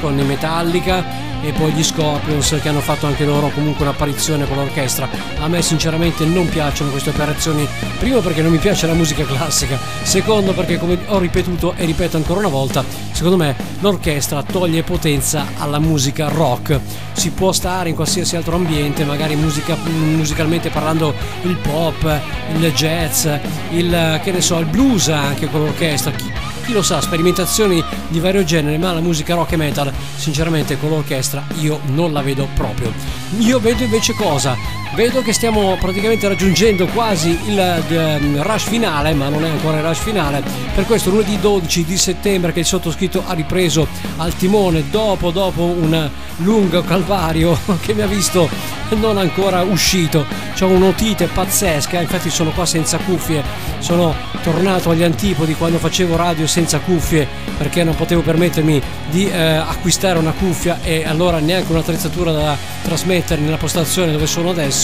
con 0.00 0.18
i 0.18 0.24
Metallica 0.24 1.28
e 1.42 1.52
poi 1.52 1.72
gli 1.72 1.82
Scorpions 1.82 2.58
che 2.60 2.68
hanno 2.68 2.80
fatto 2.80 3.06
anche 3.06 3.24
loro 3.24 3.48
comunque 3.48 3.84
un'apparizione 3.84 4.46
con 4.46 4.56
l'orchestra. 4.56 5.08
A 5.38 5.48
me 5.48 5.62
sinceramente 5.62 6.24
non 6.24 6.48
piacciono 6.48 6.90
queste 6.90 7.10
operazioni, 7.10 7.66
primo 7.98 8.20
perché 8.20 8.42
non 8.42 8.52
mi 8.52 8.58
piace 8.58 8.86
la 8.86 8.92
musica 8.92 9.24
classica, 9.24 9.78
secondo 10.02 10.52
perché 10.52 10.78
come 10.78 10.98
ho 11.06 11.18
ripetuto 11.18 11.74
e 11.76 11.84
ripeto 11.84 12.16
ancora 12.16 12.40
una 12.40 12.48
volta, 12.48 12.84
secondo 13.12 13.36
me 13.36 13.54
l'orchestra 13.80 14.42
toglie 14.42 14.82
potenza 14.82 15.46
alla 15.58 15.78
musica 15.78 16.28
rock. 16.28 16.78
Si 17.12 17.30
può 17.30 17.52
stare 17.52 17.88
in 17.88 17.94
qualsiasi 17.94 18.36
altro 18.36 18.56
ambiente, 18.56 19.04
magari 19.04 19.34
musica- 19.36 19.76
musicalmente 19.76 20.70
parlando 20.70 21.14
il 21.42 21.56
pop, 21.56 22.20
il 22.54 22.72
jazz, 22.72 23.26
il 23.70 24.20
che 24.22 24.32
ne 24.32 24.40
so, 24.40 24.58
il 24.58 24.66
blues 24.66 25.08
anche 25.08 25.48
con 25.48 25.64
l'orchestra. 25.64 26.29
Chi, 26.64 26.72
lo 26.72 26.82
sa, 26.82 27.00
sperimentazioni 27.00 27.82
di 28.08 28.20
vario 28.20 28.44
genere, 28.44 28.78
ma 28.78 28.92
la 28.92 29.00
musica 29.00 29.34
rock 29.34 29.52
e 29.52 29.56
metal, 29.56 29.92
sinceramente 30.16 30.78
con 30.78 30.90
l'orchestra 30.90 31.42
io 31.58 31.80
non 31.86 32.12
la 32.12 32.22
vedo 32.22 32.48
proprio. 32.54 32.92
Io 33.38 33.58
vedo 33.58 33.82
invece 33.82 34.14
cosa? 34.14 34.79
Vedo 34.92 35.22
che 35.22 35.32
stiamo 35.32 35.76
praticamente 35.80 36.26
raggiungendo 36.26 36.86
quasi 36.86 37.38
il 37.46 37.58
eh, 37.58 38.42
rush 38.42 38.64
finale, 38.64 39.14
ma 39.14 39.28
non 39.28 39.44
è 39.44 39.48
ancora 39.48 39.78
il 39.78 39.84
rush 39.84 40.00
finale. 40.00 40.42
Per 40.74 40.84
questo 40.84 41.10
lunedì 41.10 41.38
12 41.38 41.84
di 41.84 41.96
settembre 41.96 42.52
che 42.52 42.60
il 42.60 42.64
sottoscritto 42.66 43.22
ha 43.24 43.32
ripreso 43.32 43.86
al 44.16 44.34
timone 44.34 44.90
dopo, 44.90 45.30
dopo 45.30 45.62
un 45.62 46.10
lungo 46.38 46.82
calvario 46.82 47.58
che 47.80 47.94
mi 47.94 48.02
ha 48.02 48.06
visto 48.06 48.48
non 48.96 49.16
ancora 49.18 49.62
uscito. 49.62 50.26
C'ho 50.58 50.66
un'otite 50.66 51.26
pazzesca, 51.26 52.00
infatti 52.00 52.30
sono 52.30 52.50
qua 52.50 52.66
senza 52.66 52.98
cuffie. 52.98 53.42
Sono 53.78 54.14
tornato 54.42 54.90
agli 54.90 55.02
antipodi 55.02 55.54
quando 55.54 55.78
facevo 55.78 56.16
radio 56.16 56.46
senza 56.46 56.78
cuffie 56.80 57.26
perché 57.56 57.84
non 57.84 57.94
potevo 57.94 58.22
permettermi 58.22 58.80
di 59.10 59.28
eh, 59.28 59.38
acquistare 59.38 60.18
una 60.18 60.32
cuffia 60.32 60.80
e 60.82 61.04
allora 61.06 61.38
neanche 61.38 61.70
un'attrezzatura 61.72 62.32
da 62.32 62.56
trasmettere 62.82 63.40
nella 63.40 63.58
postazione 63.58 64.12
dove 64.12 64.26
sono 64.26 64.50
adesso. 64.50 64.79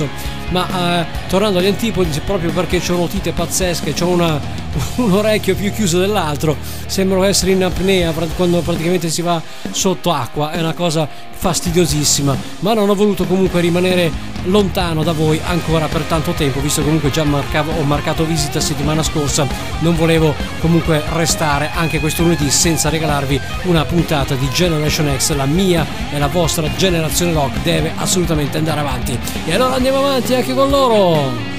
Ma 0.51 1.01
eh, 1.01 1.07
tornando 1.29 1.59
agli 1.59 1.67
antipodi, 1.67 2.21
proprio 2.21 2.51
perché 2.51 2.79
c'ho 2.79 2.95
un'otite 2.95 3.33
pazzesca, 3.33 3.91
c'ho 3.93 4.09
una 4.09 4.41
un 4.97 5.13
orecchio 5.13 5.55
più 5.55 5.73
chiuso 5.73 5.99
dell'altro, 5.99 6.57
sembrano 6.87 7.25
essere 7.25 7.53
in 7.53 7.65
apnea 7.65 8.13
quando 8.37 8.61
praticamente 8.61 9.11
si 9.11 9.23
va 9.23 9.41
sotto 9.71 10.13
acqua, 10.13 10.51
è 10.51 10.61
una 10.61 10.75
cosa 10.75 11.09
fastidiosissima, 11.37 12.37
ma 12.61 12.75
non 12.75 12.89
ho 12.89 12.95
voluto 12.95 13.25
comunque 13.25 13.61
rimanere 13.61 14.11
lontano 14.45 15.03
da 15.03 15.13
voi 15.13 15.41
ancora 15.45 15.87
per 15.87 16.03
tanto 16.03 16.33
tempo, 16.33 16.61
visto 16.61 16.81
che 16.81 16.87
comunque 16.87 17.11
già 17.11 17.25
marcavo- 17.25 17.73
ho 17.73 17.83
marcato 17.83 18.25
visita 18.25 18.61
settimana 18.61 19.03
scorsa, 19.03 19.47
non 19.81 19.97
volevo 19.97 20.35
comunque 20.61 21.03
restare 21.13 21.71
anche 21.75 22.01
questo 22.01 22.23
lunedì 22.23 22.51
senza 22.51 22.89
regalarvi 22.89 23.41
una 23.65 23.85
puntata 23.85 24.35
di 24.35 24.49
Generation 24.51 25.13
X, 25.17 25.35
la 25.35 25.47
mia 25.47 25.87
e 26.11 26.19
la 26.19 26.29
vostra 26.29 26.69
generazione 26.77 27.33
rock 27.33 27.63
deve 27.63 27.93
assolutamente 27.97 28.59
andare 28.59 28.81
avanti. 28.81 29.19
E 29.45 29.55
allora 29.55 29.75
andiamo 29.75 29.99
avanti 29.99 30.35
anche 30.35 30.55
con 30.55 30.71
loro. 30.71 31.56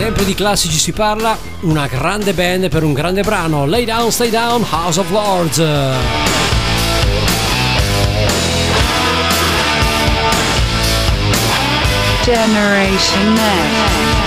Sempre 0.00 0.24
di 0.24 0.32
classici 0.34 0.78
si 0.78 0.92
parla, 0.92 1.36
una 1.60 1.86
grande 1.86 2.32
band 2.32 2.70
per 2.70 2.84
un 2.84 2.94
grande 2.94 3.20
brano, 3.20 3.66
Lay 3.66 3.84
Down, 3.84 4.10
Stay 4.10 4.30
Down, 4.30 4.64
House 4.70 4.98
of 4.98 5.10
Lords. 5.10 5.56
Generation 12.24 13.34
Next. 13.34 14.19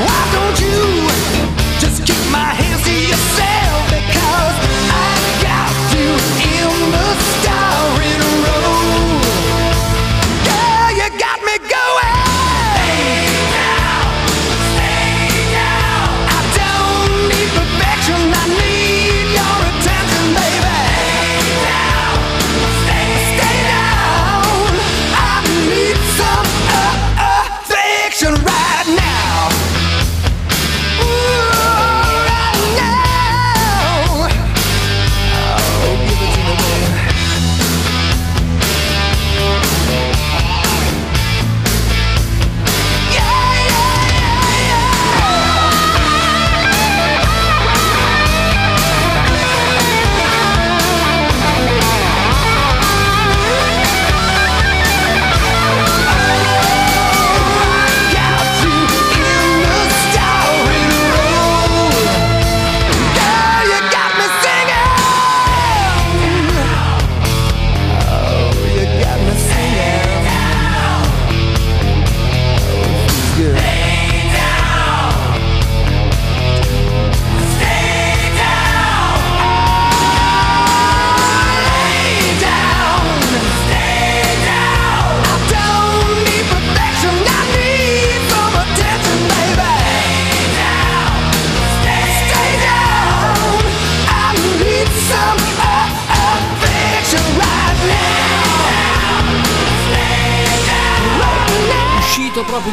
Whoa! 0.00 0.29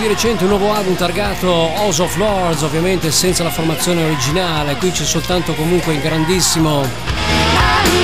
Di 0.08 0.14
recente 0.14 0.44
un 0.44 0.52
nuovo 0.52 0.74
album 0.74 0.96
targato 0.96 1.52
House 1.52 2.02
of 2.02 2.16
Lords, 2.16 2.62
ovviamente 2.62 3.12
senza 3.12 3.44
la 3.44 3.50
formazione 3.50 4.04
originale, 4.04 4.78
qui 4.78 4.92
c'è 4.92 5.04
soltanto 5.04 5.54
comunque 5.54 5.94
il 5.96 6.02
grandissimo 6.02 6.86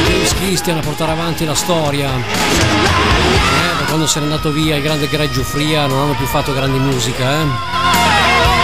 James 0.07 0.33
Christian 0.33 0.77
a 0.77 0.81
portare 0.81 1.11
avanti 1.11 1.45
la 1.45 1.55
storia. 1.55 2.09
Eh, 2.09 3.77
da 3.79 3.85
quando 3.85 4.05
se 4.05 4.19
n'è 4.19 4.25
andato 4.25 4.51
via 4.51 4.75
il 4.75 4.81
grande 4.81 5.07
Greg 5.07 5.29
Giuffria 5.31 5.85
non 5.85 5.99
hanno 5.99 6.15
più 6.15 6.25
fatto 6.25 6.53
grandi 6.53 6.77
musica, 6.77 7.41
eh. 7.41 7.45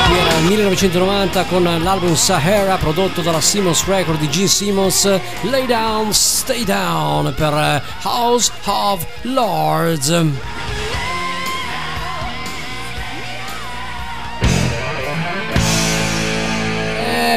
Qui 0.08 0.18
era 0.18 0.38
il 0.38 0.46
1990 0.46 1.44
con 1.46 1.64
l'album 1.64 2.16
Sahara 2.16 2.76
prodotto 2.76 3.22
dalla 3.22 3.42
Simmons 3.42 3.86
Record 3.86 4.20
di 4.20 4.30
Gene 4.30 4.48
Simmons, 4.48 5.20
Lay 5.44 5.66
Down, 5.66 6.12
Stay 6.14 6.66
Down 6.66 7.34
per 7.36 7.84
House 8.04 8.52
of 8.66 9.06
Lords. 9.22 10.59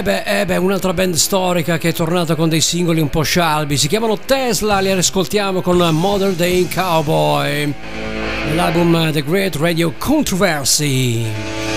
Eh 0.02 0.04
beh, 0.04 0.40
eh 0.40 0.44
beh, 0.46 0.56
un'altra 0.56 0.92
band 0.92 1.14
storica 1.14 1.78
che 1.78 1.90
è 1.90 1.92
tornata 1.92 2.34
con 2.34 2.48
dei 2.48 2.60
singoli 2.60 3.00
un 3.00 3.08
po' 3.08 3.22
scialbi. 3.22 3.76
Si 3.76 3.86
chiamano 3.86 4.18
Tesla, 4.18 4.80
li 4.80 4.90
ascoltiamo 4.90 5.60
con 5.60 5.76
Modern 5.76 6.34
Day 6.34 6.66
Cowboy. 6.66 7.72
L'album 8.52 9.12
The 9.12 9.22
Great 9.22 9.54
Radio 9.54 9.94
Controversy. 9.96 11.71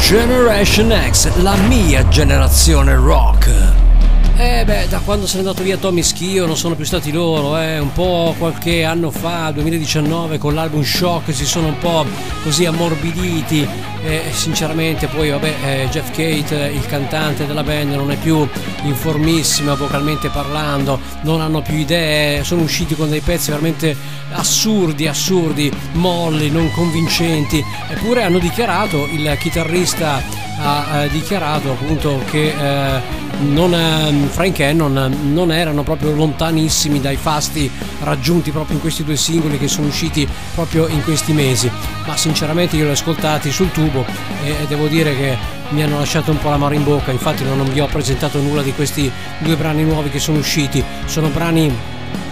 Generation 0.00 0.90
X, 0.90 1.30
la 1.42 1.54
mia 1.68 2.08
generazione 2.08 2.94
rock. 2.96 3.29
Eh 4.60 4.64
beh, 4.66 4.88
da 4.88 4.98
quando 4.98 5.26
se 5.26 5.36
n'è 5.36 5.38
andato 5.38 5.62
via 5.62 5.78
Tommy 5.78 6.02
Schio 6.02 6.44
non 6.44 6.54
sono 6.54 6.74
più 6.74 6.84
stati 6.84 7.10
loro, 7.10 7.58
eh, 7.58 7.78
un 7.78 7.94
po' 7.94 8.34
qualche 8.36 8.84
anno 8.84 9.10
fa, 9.10 9.50
2019, 9.52 10.36
con 10.36 10.52
l'album 10.52 10.82
Shock 10.82 11.32
si 11.32 11.46
sono 11.46 11.68
un 11.68 11.78
po' 11.78 12.04
così 12.42 12.66
ammorbiditi. 12.66 13.66
E 14.04 14.24
sinceramente 14.32 15.06
poi 15.06 15.30
vabbè 15.30 15.54
eh, 15.64 15.88
Jeff 15.88 16.08
Kate, 16.10 16.72
il 16.74 16.84
cantante 16.84 17.46
della 17.46 17.62
band, 17.62 17.94
non 17.94 18.10
è 18.10 18.16
più 18.16 18.46
in 18.82 18.94
formissima 18.94 19.74
vocalmente 19.74 20.28
parlando, 20.28 21.00
non 21.22 21.40
hanno 21.40 21.62
più 21.62 21.76
idee, 21.76 22.44
sono 22.44 22.60
usciti 22.60 22.94
con 22.94 23.08
dei 23.08 23.20
pezzi 23.20 23.48
veramente 23.48 23.96
assurdi, 24.32 25.06
assurdi, 25.06 25.72
molli, 25.92 26.50
non 26.50 26.70
convincenti, 26.72 27.64
eppure 27.88 28.24
hanno 28.24 28.38
dichiarato, 28.38 29.06
il 29.06 29.34
chitarrista 29.40 30.22
ha 30.62 31.04
eh, 31.04 31.08
dichiarato 31.08 31.70
appunto 31.70 32.20
che 32.30 32.48
eh, 32.48 33.19
non, 33.40 33.74
eh, 33.74 34.28
Frank 34.28 34.56
Cannon 34.56 35.16
non 35.32 35.52
erano 35.52 35.82
proprio 35.82 36.14
lontanissimi 36.14 37.00
dai 37.00 37.16
fasti 37.16 37.70
raggiunti 38.02 38.50
proprio 38.50 38.76
in 38.76 38.80
questi 38.80 39.04
due 39.04 39.16
singoli 39.16 39.58
che 39.58 39.68
sono 39.68 39.88
usciti 39.88 40.28
proprio 40.54 40.86
in 40.88 41.02
questi 41.02 41.32
mesi. 41.32 41.70
Ma 42.06 42.16
sinceramente 42.16 42.76
io 42.76 42.84
li 42.84 42.90
ho 42.90 42.92
ascoltati 42.92 43.50
sul 43.50 43.70
tubo 43.70 44.04
e 44.44 44.66
devo 44.68 44.86
dire 44.86 45.16
che 45.16 45.36
mi 45.70 45.82
hanno 45.82 45.98
lasciato 45.98 46.30
un 46.30 46.38
po' 46.38 46.50
l'amaro 46.50 46.74
in 46.74 46.84
bocca. 46.84 47.10
Infatti 47.10 47.44
non 47.44 47.68
vi 47.72 47.80
ho 47.80 47.86
presentato 47.86 48.40
nulla 48.40 48.62
di 48.62 48.72
questi 48.72 49.10
due 49.38 49.56
brani 49.56 49.84
nuovi 49.84 50.10
che 50.10 50.18
sono 50.18 50.38
usciti. 50.38 50.82
Sono 51.06 51.28
brani 51.28 51.72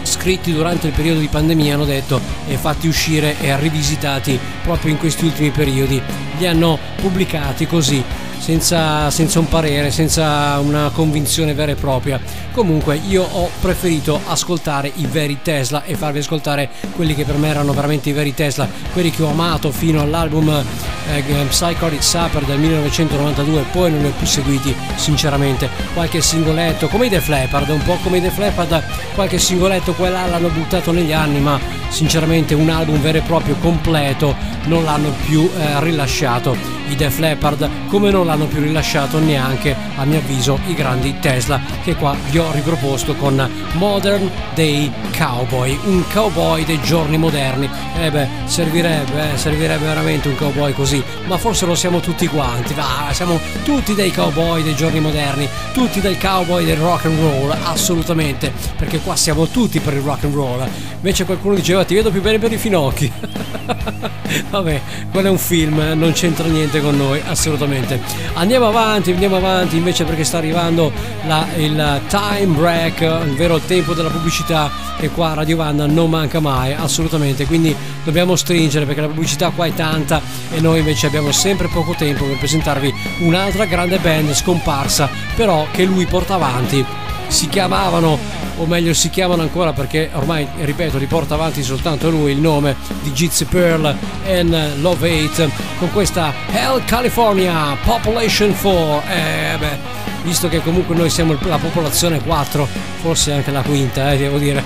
scritti 0.03 0.53
durante 0.53 0.87
il 0.87 0.95
periodo 0.95 1.21
di 1.21 1.29
pandemia 1.29 1.75
hanno 1.75 1.85
detto 1.85 2.21
e 2.47 2.57
fatti 2.57 2.89
uscire 2.89 3.39
e 3.41 3.55
rivisitati 3.59 4.39
proprio 4.63 4.91
in 4.91 4.99
questi 4.99 5.25
ultimi 5.25 5.51
periodi. 5.51 6.01
Li 6.39 6.47
hanno 6.47 6.79
pubblicati 6.97 7.67
così 7.67 8.03
senza, 8.39 9.11
senza, 9.11 9.39
un 9.39 9.49
parere, 9.49 9.91
senza 9.91 10.59
una 10.61 10.91
convinzione 10.93 11.55
vera 11.55 11.73
e 11.73 11.75
propria. 11.75 12.21
Comunque 12.53 13.01
io 13.09 13.23
ho 13.23 13.51
preferito 13.61 14.21
ascoltare 14.27 14.91
i 14.97 15.07
veri 15.07 15.39
Tesla 15.43 15.85
e 15.85 15.95
farvi 15.95 16.19
ascoltare 16.19 16.69
quelli 16.95 17.15
che 17.15 17.25
per 17.25 17.37
me 17.37 17.49
erano 17.49 17.73
veramente 17.73 18.09
i 18.09 18.13
veri 18.13 18.35
Tesla, 18.35 18.69
quelli 18.93 19.11
che 19.11 19.23
ho 19.23 19.31
amato 19.31 19.71
fino 19.71 20.01
all'album 20.01 20.49
eh, 20.49 21.23
Psychotic 21.49 22.03
Supper 22.03 22.45
del 22.45 22.59
1992, 22.59 23.65
poi 23.73 23.91
non 23.91 24.01
li 24.01 24.07
ho 24.07 24.13
più 24.17 24.27
seguiti 24.27 24.75
sinceramente. 24.97 25.69
Qualche 25.95 26.21
singoletto, 26.21 26.89
come 26.89 27.07
i 27.07 27.11
The 27.11 27.21
Flappard, 27.21 27.69
un 27.69 27.83
po' 27.83 27.99
come 28.03 28.19
i 28.19 28.21
The 28.21 28.31
Flappard, 28.31 28.83
qualche 29.15 29.39
singoletto 29.39 29.93
qua 29.95 30.09
e 30.09 30.11
là 30.11 30.27
l'hanno 30.27 30.49
buttato 30.49 30.93
negli 30.93 31.13
anni, 31.13 31.41
ma 31.41 31.59
sinceramente 31.89 32.55
un 32.55 32.69
album 32.69 33.01
vero 33.01 33.19
e 33.19 33.23
proprio 33.23 33.57
completo 33.57 34.35
non 34.65 34.85
l'hanno 34.85 35.13
più 35.27 35.51
eh, 35.57 35.81
rilasciato 35.81 36.57
i 36.89 36.97
Def 36.97 37.19
Leppard 37.19 37.69
come 37.89 38.11
non 38.11 38.27
l'hanno 38.29 38.47
più 38.47 38.61
rilasciato 38.61 39.19
neanche 39.19 39.75
a 39.97 40.05
mio 40.05 40.19
avviso 40.19 40.59
i 40.67 40.75
grandi 40.75 41.19
Tesla 41.19 41.59
che 41.83 41.95
qua 41.95 42.15
vi 42.29 42.39
ho 42.39 42.53
riproposto 42.53 43.15
con 43.15 43.49
Modern 43.73 44.31
Day 44.55 44.93
Cowboy 45.17 45.79
un 45.85 46.05
cowboy 46.13 46.63
dei 46.65 46.81
giorni 46.83 47.17
moderni. 47.17 47.69
E 47.99 48.11
beh 48.11 48.29
servirebbe 48.45 49.33
eh, 49.33 49.37
servirebbe 49.39 49.87
veramente 49.87 50.29
un 50.29 50.37
cowboy 50.37 50.75
così 50.75 51.03
ma 51.27 51.39
forse 51.39 51.65
lo 51.65 51.75
siamo 51.75 52.01
tutti 52.01 52.27
quanti 52.27 52.75
va 52.75 53.09
siamo 53.13 53.41
tutti 53.65 53.95
dei 53.95 54.13
cowboy 54.13 54.63
dei 54.63 54.77
giorni 54.77 55.01
moderni 55.01 55.49
tutti 55.73 56.01
dei 56.01 56.19
cowboy 56.19 56.65
del 56.65 56.77
rock 56.77 57.07
and 57.07 57.19
roll 57.19 57.57
assolutamente 57.65 58.53
perché 58.77 58.99
qua 58.99 59.17
siamo 59.17 59.47
tutti 59.47 59.81
per 59.81 59.95
il 59.95 60.03
rock 60.03 60.25
and 60.25 60.35
roll. 60.35 60.69
Invece 60.97 61.25
qualcuno 61.25 61.55
diceva 61.55 61.85
ti 61.85 61.95
vedo 61.95 62.11
più 62.11 62.21
bene 62.21 62.39
per 62.39 62.53
i 62.53 62.59
finocchi. 62.59 63.11
Vabbè 64.51 64.81
quello 65.11 65.29
è 65.29 65.31
un 65.31 65.39
film 65.39 65.81
eh, 65.81 65.95
non 65.95 66.13
c'entra 66.13 66.47
niente 66.47 66.81
con 66.81 66.97
noi 66.97 67.21
assolutamente 67.27 68.01
andiamo 68.35 68.69
avanti 68.69 69.13
andiamo 69.13 69.37
avanti 69.37 69.77
invece 69.77 70.05
perché 70.05 70.25
sta 70.25 70.39
arrivando 70.39 70.93
la, 71.27 71.47
il 71.57 72.01
time 72.09 72.55
break 72.55 73.01
il 73.01 73.35
vero 73.37 73.59
tempo 73.59 73.95
della 73.95 74.11
pubblicità 74.11 74.89
e 75.01 75.11
qua 75.11 75.35
Radio 75.35 75.57
Vanda 75.57 75.87
non 75.87 76.11
manca 76.11 76.41
mai 76.41 76.73
assolutamente. 76.73 77.47
Quindi 77.47 77.75
dobbiamo 78.05 78.37
stringere 78.37 78.85
perché 78.85 79.01
la 79.01 79.07
pubblicità 79.07 79.51
qua 79.51 79.67
è 79.67 79.75
tanta 79.75 80.21
e 80.51 80.61
noi 80.61 80.81
invece 80.81 81.07
abbiamo 81.07 81.33
sempre 81.33 81.69
poco 81.69 81.95
tempo 81.97 82.25
per 82.25 82.39
presentarvi 82.39 82.93
un'altra 83.21 83.65
grande 83.65 83.99
band 83.99 84.33
scomparsa 84.33 85.09
però 85.37 85.67
che 85.71 85.85
lui 85.85 86.07
porta 86.07 86.35
avanti 86.35 86.85
si 87.29 87.49
chiamavano 87.49 88.19
o 88.57 88.67
meglio 88.67 88.93
si 88.93 89.11
chiamano 89.11 89.43
ancora 89.43 89.73
perché 89.73 90.11
ormai 90.15 90.47
ripeto 90.61 90.99
riporta 90.99 91.35
avanti 91.35 91.63
soltanto 91.63 92.11
lui 92.11 92.33
il 92.33 92.39
nome 92.39 92.75
di 93.03 93.13
Gypsy 93.13 93.45
Pearl 93.45 93.97
and 94.27 94.81
Love 94.81 95.25
8 95.25 95.51
con 95.79 95.93
questa 95.93 96.33
Hell 96.51 96.85
California 96.85 97.77
Population 97.85 98.55
4 98.61 99.03
eh 99.09 99.57
beh 99.59 100.07
visto 100.23 100.49
che 100.49 100.61
comunque 100.63 100.95
noi 100.95 101.11
siamo 101.11 101.37
la 101.43 101.59
popolazione 101.59 102.21
4 102.21 102.67
forse 103.01 103.33
anche 103.33 103.51
la 103.51 103.63
quinta 103.63 104.13
eh, 104.13 104.19
devo 104.19 104.39
dire. 104.39 104.63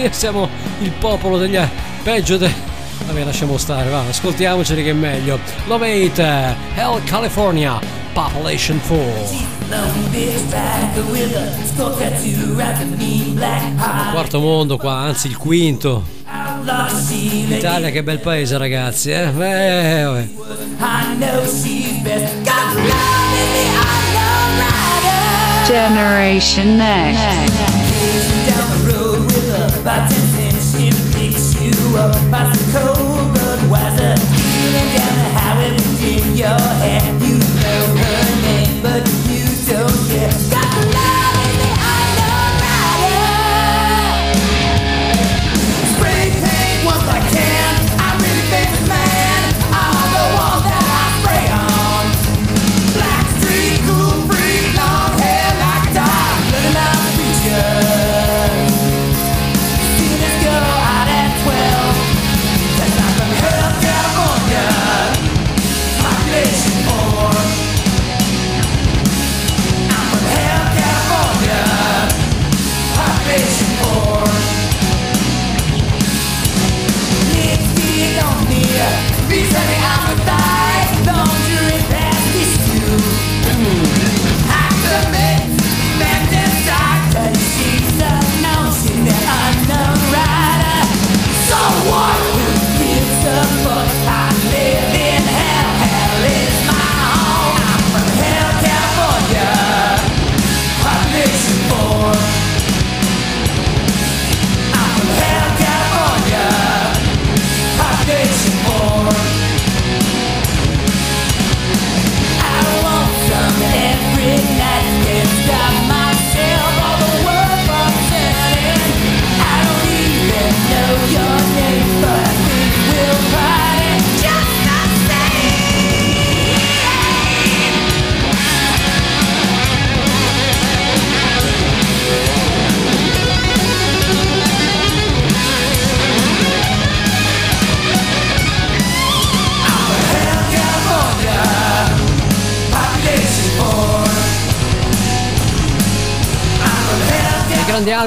Siamo 0.10 0.48
il 0.80 0.92
popolo 0.92 1.36
degli 1.36 1.58
peggio 2.02 2.36
de... 2.36 2.50
vabbè 3.06 3.24
lasciamo 3.24 3.58
stare 3.58 3.90
va 3.90 4.00
ascoltiamoceli 4.08 4.82
che 4.82 4.90
è 4.90 4.94
meglio. 4.94 5.38
Love 5.66 6.04
8 6.04 6.22
Hell 6.74 7.04
California 7.04 7.99
Population 8.12 8.80
4 8.86 9.50
Quarto 14.12 14.40
mondo 14.40 14.76
qua, 14.76 14.94
anzi 14.94 15.28
il 15.28 15.36
quinto. 15.36 16.04
L'Italia 17.46 17.90
che 17.90 18.02
bel 18.02 18.18
paese 18.18 18.58
ragazzi, 18.58 19.10
eh? 19.10 19.28
Beh, 19.28 20.02
vabbè. 20.02 20.28
Generation 25.66 26.76
Next. 26.76 27.78
But 29.82 30.10
you 36.40 37.49
It's 40.32 40.89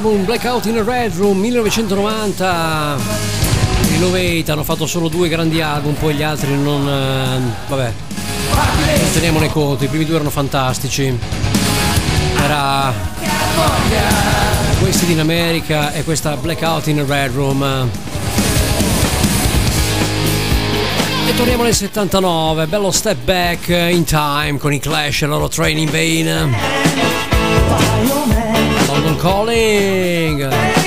grande 0.03 0.17
album 0.17 0.25
Blackout 0.25 0.65
in 0.65 0.77
a 0.77 0.83
Red 0.83 1.15
Room 1.15 1.39
1990. 1.39 2.97
I 3.95 3.99
Love 3.99 4.43
hanno 4.47 4.63
fatto 4.63 4.85
solo 4.85 5.07
due 5.07 5.29
grandi 5.29 5.61
album, 5.61 5.93
poi 5.93 6.13
gli 6.13 6.21
altri 6.23 6.57
non. 6.57 6.87
eh, 6.87 7.39
vabbè. 7.69 7.93
Non 8.97 9.11
teniamone 9.13 9.49
conto, 9.49 9.85
i 9.85 9.87
primi 9.87 10.03
due 10.03 10.15
erano 10.15 10.29
fantastici. 10.29 11.17
Era. 12.37 12.93
Wasted 14.81 15.09
in 15.09 15.19
America 15.19 15.93
e 15.93 16.03
questa 16.03 16.35
Blackout 16.35 16.87
in 16.87 16.99
a 16.99 17.05
Red 17.07 17.33
Room. 17.33 17.89
E 21.25 21.35
torniamo 21.35 21.63
nel 21.63 21.73
79, 21.73 22.67
bello 22.67 22.91
step 22.91 23.19
back 23.23 23.69
in 23.69 24.03
time 24.03 24.57
con 24.57 24.73
i 24.73 24.79
Clash 24.79 25.21
e 25.21 25.27
loro 25.27 25.47
Training 25.47 25.89
Vain. 25.89 26.53
London 28.93 29.17
Calling. 29.17 30.82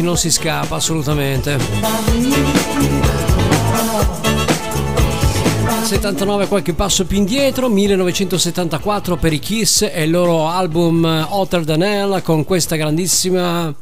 I 0.00 0.02
classici 0.02 0.02
non 0.02 0.16
si 0.16 0.30
scappa 0.30 0.76
assolutamente. 0.76 1.58
79 5.82 6.46
qualche 6.46 6.72
passo 6.72 7.04
più 7.04 7.18
indietro, 7.18 7.68
1974 7.68 9.16
per 9.16 9.32
i 9.32 9.38
Kiss 9.38 9.82
e 9.82 10.04
il 10.04 10.10
loro 10.10 10.48
album 10.48 11.26
Hotter 11.28 11.64
Than 11.64 11.82
Hell 11.82 12.22
con 12.22 12.44
questa 12.44 12.76
grandissima 12.76 13.74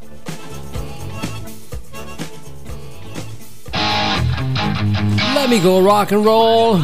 Let 5.35 5.49
me 5.49 5.61
go 5.61 5.81
rock 5.81 6.13
and 6.13 6.25
roll. 6.25 6.83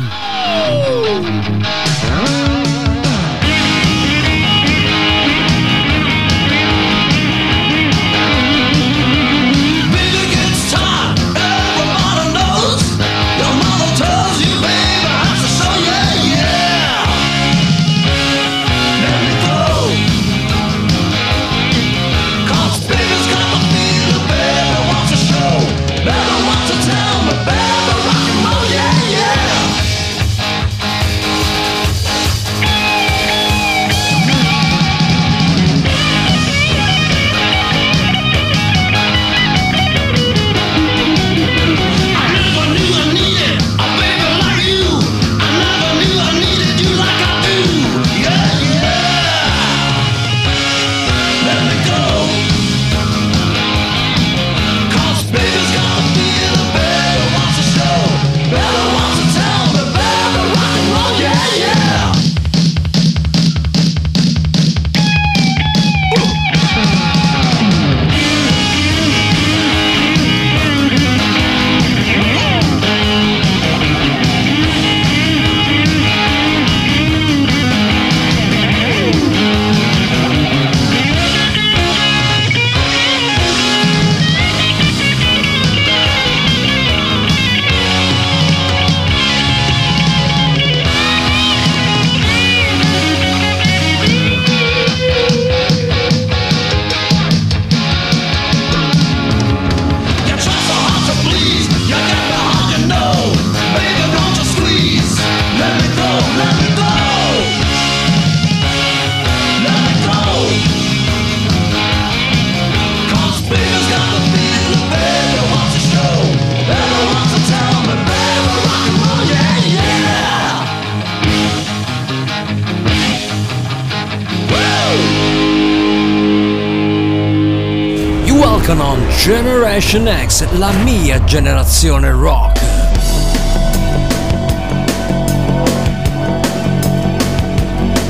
La 130.52 130.70
mia 130.70 131.22
generazione 131.24 132.10
rock. 132.10 132.60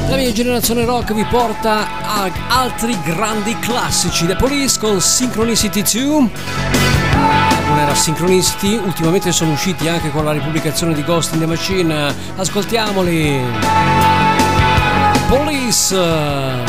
La 0.09 0.17
mia 0.17 0.33
generazione 0.33 0.85
rock 0.85 1.15
vi 1.15 1.25
porta 1.25 1.87
a 2.03 2.31
altri 2.49 2.97
grandi 3.03 3.57
classici, 3.59 4.27
The 4.27 4.37
Police 4.37 4.79
con 4.79 5.01
Synchronicity 5.01 5.83
2 5.83 6.09
Non 7.67 7.79
era 7.79 7.95
Synchronicity, 7.95 8.77
ultimamente 8.77 9.33
sono 9.33 9.53
usciti 9.53 9.89
anche 9.89 10.11
con 10.11 10.25
la 10.25 10.33
ripubblicazione 10.33 10.93
di 10.95 11.03
Ghost 11.03 11.33
in 11.33 11.41
the 11.41 11.47
Machine. 11.47 12.15
Ascoltiamoli. 12.37 13.43
Police. 15.29 16.64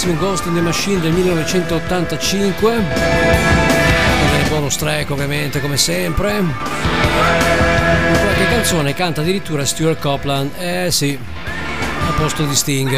bellissimo 0.00 0.14
Ghost 0.16 0.46
in 0.46 0.54
the 0.54 0.60
Machine 0.62 1.00
del 1.00 1.12
1985 1.12 2.74
delle 2.74 4.48
bonus 4.48 4.76
track 4.76 5.10
ovviamente 5.10 5.60
come 5.60 5.76
sempre. 5.76 6.38
In 6.38 6.54
qualche 8.18 8.46
canzone 8.48 8.94
canta 8.94 9.20
addirittura 9.20 9.64
Stuart 9.64 10.00
Copland 10.00 10.52
eh 10.56 10.90
sì 10.90 11.18
a 12.08 12.12
posto 12.12 12.44
di 12.46 12.54
Sting. 12.54 12.88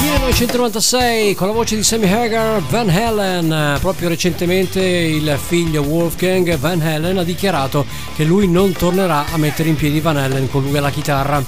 1996 0.00 1.34
con 1.34 1.46
la 1.46 1.54
voce 1.54 1.76
di 1.76 1.82
Sammy 1.82 2.12
Hagar 2.12 2.60
Van 2.68 2.90
Halen. 2.90 3.78
Proprio 3.80 4.08
recentemente 4.08 4.82
il 4.82 5.38
figlio 5.42 5.80
Wolfgang 5.82 6.58
Van 6.58 6.80
Halen 6.80 7.16
ha 7.16 7.24
dichiarato 7.24 7.86
che 8.14 8.24
lui 8.24 8.48
non 8.48 8.72
tornerà 8.72 9.24
a 9.32 9.38
mettere 9.38 9.70
in 9.70 9.76
piedi 9.76 10.00
Van 10.00 10.18
Halen 10.18 10.50
con 10.50 10.62
lui 10.62 10.76
alla 10.76 10.90
chitarra 10.90 11.42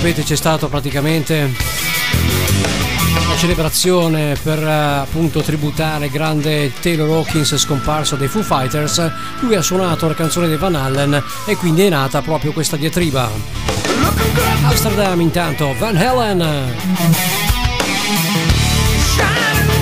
sapete 0.00 0.22
c'è 0.22 0.36
stato 0.36 0.68
praticamente 0.68 1.52
la 3.28 3.36
celebrazione 3.36 4.34
per 4.42 4.58
eh, 4.58 4.72
appunto 4.72 5.42
tributare 5.42 6.08
grande 6.08 6.72
Taylor 6.80 7.06
Hawkins 7.10 7.54
scomparso 7.56 8.16
dei 8.16 8.26
Foo 8.26 8.42
Fighters. 8.42 9.10
Lui 9.40 9.56
ha 9.56 9.60
suonato 9.60 10.08
la 10.08 10.14
canzone 10.14 10.48
dei 10.48 10.56
Van 10.56 10.74
Allen 10.74 11.22
e 11.44 11.54
quindi 11.56 11.82
è 11.82 11.90
nata 11.90 12.22
proprio 12.22 12.52
questa 12.52 12.78
diatriba. 12.78 13.28
Amsterdam 14.62 15.20
intanto, 15.20 15.74
Van 15.78 15.94
Halen. 15.94 16.46
Shining 19.04 19.80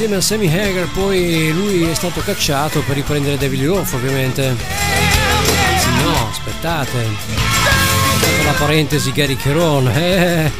insieme 0.00 0.14
a 0.14 0.20
Sammy 0.20 0.46
Hagar, 0.46 0.86
poi 0.90 1.50
lui 1.50 1.82
è 1.82 1.94
stato 1.94 2.20
cacciato 2.20 2.82
per 2.82 2.94
riprendere 2.94 3.36
David 3.36 3.64
Roth 3.64 3.94
ovviamente. 3.94 4.46
Anzi 4.46 5.88
no, 6.04 6.28
aspettate. 6.30 7.02
Dopo 7.02 8.44
la 8.44 8.52
parentesi 8.52 9.10
Gary 9.10 9.34
Cheron, 9.34 9.88
eh. 9.88 10.52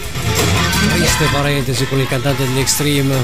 Triste 0.92 1.26
parentesi 1.30 1.86
con 1.86 2.00
il 2.00 2.08
cantante 2.08 2.44
degli 2.46 2.58
Extreme. 2.58 3.14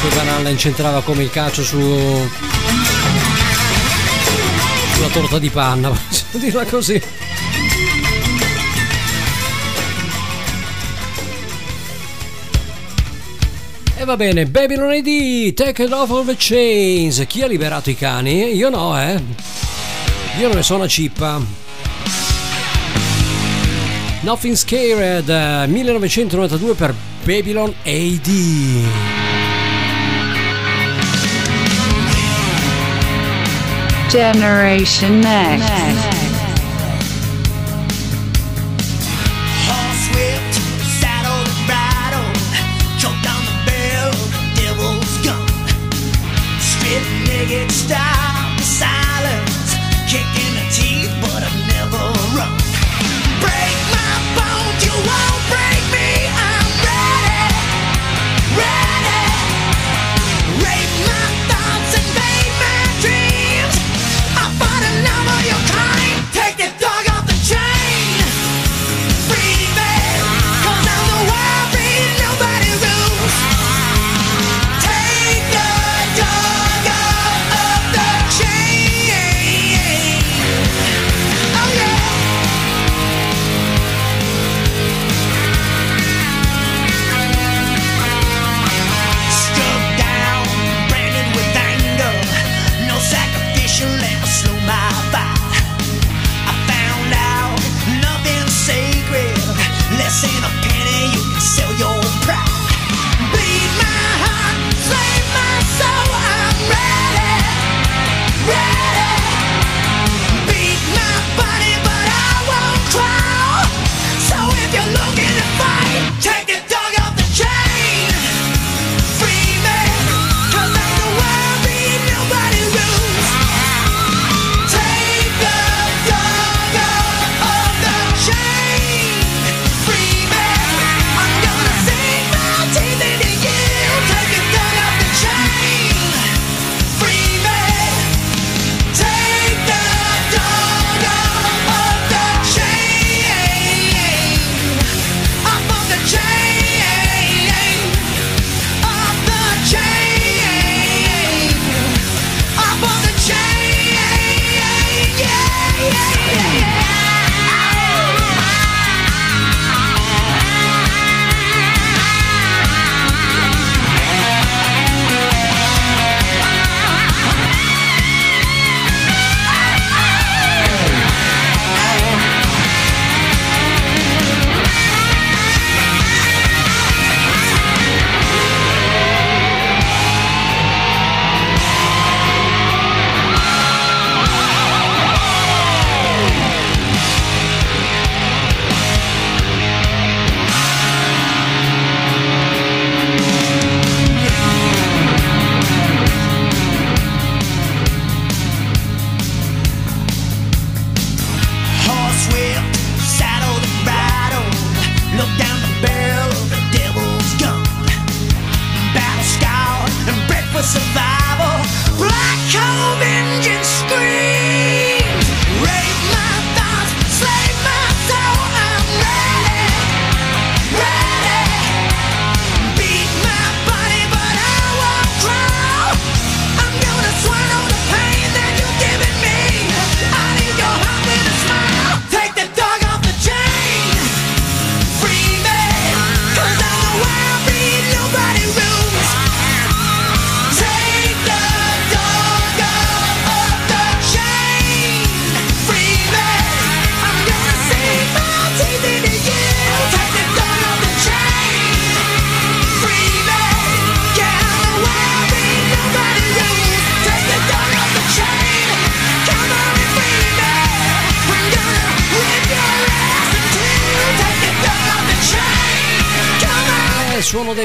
Poi 0.00 0.10
Van 0.16 0.30
Allen 0.30 0.58
centrava 0.58 1.00
come 1.02 1.22
il 1.22 1.30
calcio 1.30 1.62
su 1.62 2.28
sulla 4.94 5.08
torta 5.12 5.38
di 5.38 5.50
panna, 5.50 5.90
possiamo 5.94 6.44
dirla 6.44 6.64
così. 6.64 7.00
E 14.00 14.04
va 14.04 14.16
bene, 14.16 14.46
Babylon 14.46 14.92
ID, 14.92 15.54
Take 15.54 15.82
it 15.82 15.92
off 15.92 16.12
all 16.12 16.24
the 16.24 16.36
chains. 16.36 17.24
Chi 17.26 17.42
ha 17.42 17.48
liberato 17.48 17.90
i 17.90 17.96
cani? 17.96 18.54
Io 18.54 18.68
no, 18.68 18.96
eh. 18.96 19.20
Io 20.38 20.46
non 20.46 20.54
ne 20.54 20.62
sono 20.62 20.78
una 20.78 20.88
cippa. 20.88 21.40
Nothing 24.20 24.54
Scared, 24.54 25.28
eh, 25.28 25.66
1992 25.66 26.74
per 26.74 26.94
Babylon 27.24 27.74
AD. 27.82 28.30
Generation 34.08 35.18
Next. 35.18 35.68
Horse 35.68 35.97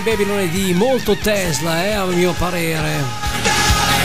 Baby 0.03 0.25
lunedì, 0.25 0.73
molto 0.73 1.15
Tesla, 1.15 1.85
eh, 1.85 1.93
a 1.93 2.03
mio 2.05 2.34
parere. 2.34 3.03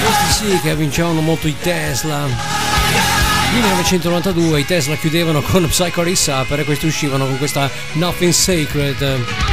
Questi 0.04 0.46
sì 0.46 0.60
che 0.60 0.76
vincevano 0.76 1.20
molto 1.20 1.48
i 1.48 1.56
Tesla. 1.60 2.20
Nel 2.20 3.62
1992 3.62 4.60
i 4.60 4.64
Tesla 4.64 4.94
chiudevano 4.94 5.42
con 5.42 5.66
Psycho 5.66 6.02
Resaper 6.04 6.60
e 6.60 6.64
questi 6.64 6.86
uscivano 6.86 7.26
con 7.26 7.36
questa 7.36 7.68
Nothing 7.94 8.32
Sacred. 8.32 9.47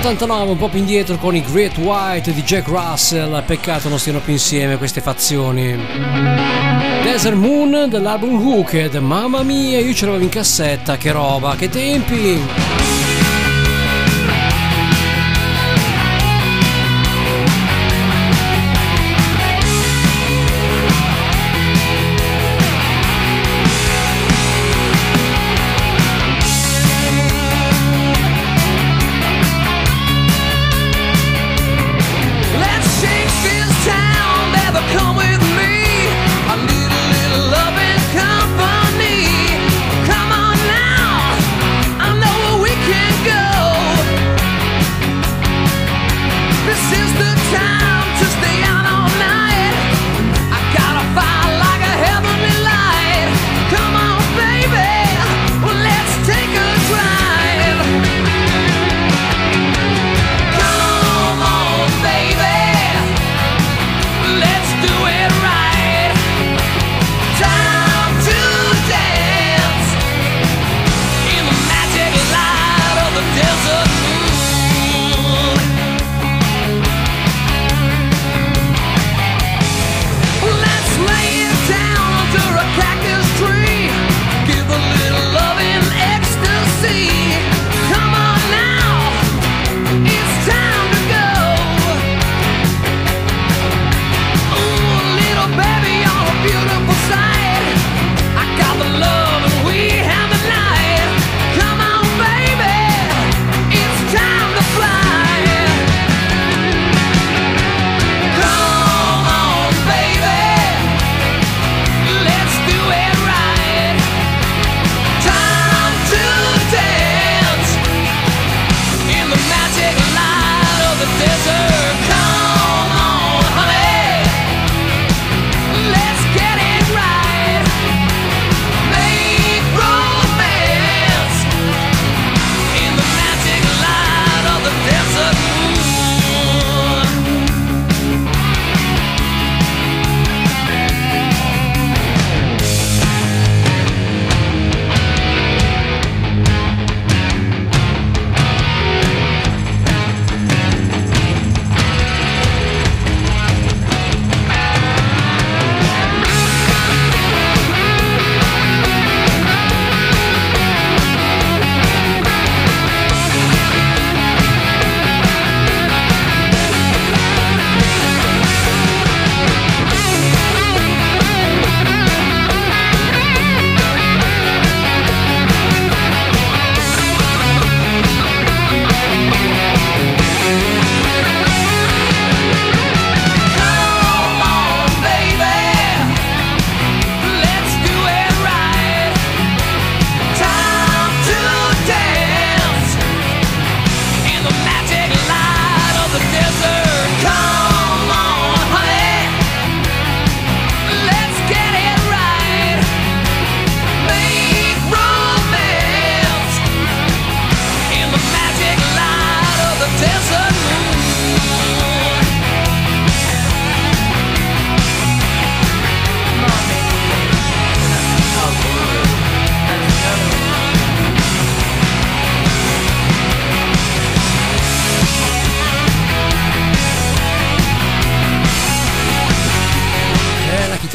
89 0.00 0.52
un 0.52 0.56
po' 0.56 0.70
più 0.70 0.78
indietro 0.78 1.18
con 1.18 1.36
i 1.36 1.42
Great 1.42 1.76
White 1.76 2.32
di 2.32 2.42
Jack 2.42 2.68
Russell. 2.68 3.44
Peccato 3.44 3.90
non 3.90 3.98
stiano 3.98 4.20
più 4.20 4.32
insieme 4.32 4.78
queste 4.78 5.02
fazioni. 5.02 5.78
Desert 7.02 7.36
Moon 7.36 7.86
dell'album 7.90 8.34
Hooked. 8.42 8.94
Mamma 8.94 9.42
mia 9.42 9.78
io 9.78 9.92
ce 9.92 10.06
l'avevo 10.06 10.24
in 10.24 10.30
cassetta 10.30 10.96
che 10.96 11.12
roba 11.12 11.54
che 11.54 11.68
tempi! 11.68 12.89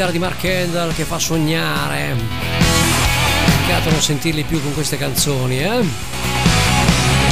Chitarra 0.05 0.11
di 0.11 0.19
Mark 0.19 0.43
Handel 0.43 0.93
che 0.93 1.03
fa 1.03 1.17
sognare. 1.17 2.15
Peccato 3.45 3.89
non 3.89 4.01
sentirli 4.01 4.43
più 4.43 4.61
con 4.61 4.73
queste 4.73 4.97
canzoni, 4.97 5.59
eh? 5.59 5.83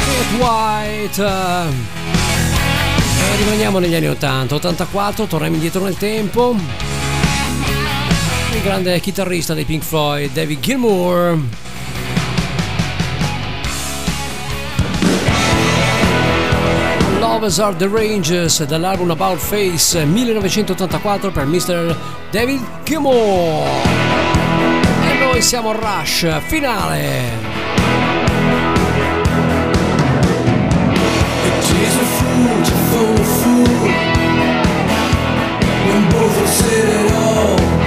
Kate 0.06 0.36
White. 0.38 1.24
E 3.32 3.36
rimaniamo 3.38 3.80
negli 3.80 3.96
anni 3.96 4.08
80, 4.08 4.56
84, 4.56 5.26
torniamo 5.26 5.56
indietro 5.56 5.84
nel 5.84 5.98
tempo. 5.98 6.56
Il 8.54 8.62
grande 8.62 9.00
chitarrista 9.00 9.54
dei 9.54 9.66
Pink 9.66 9.84
Floyd, 9.84 10.32
David 10.32 10.60
Gilmour. 10.60 11.40
Lovers 17.44 17.60
Are 17.60 17.74
the 17.74 17.90
Ranges 17.90 18.60
dall'album 18.60 19.12
About 19.12 19.38
Face 19.38 19.96
1984 19.96 21.32
per 21.32 21.46
Mr. 21.46 21.94
David 22.32 22.62
Gilmour. 22.86 23.68
E 25.04 25.14
noi 25.20 25.42
siamo 25.42 25.74
Rush, 25.74 26.26
finale. 26.48 27.32
Fool 32.90 33.18
fool 33.18 33.68
when 35.86 36.10
both 36.12 36.48
said 36.48 37.06
it 37.06 37.12
all. 37.12 37.83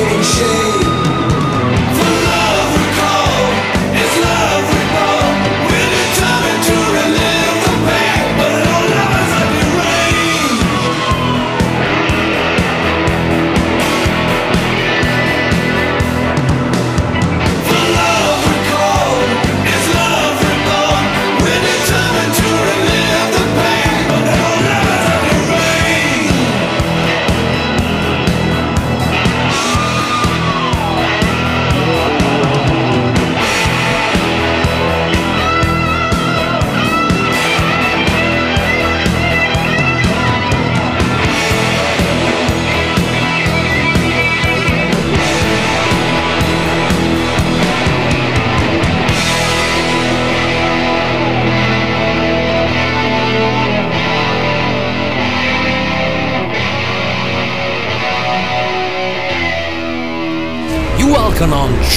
in 0.00 0.99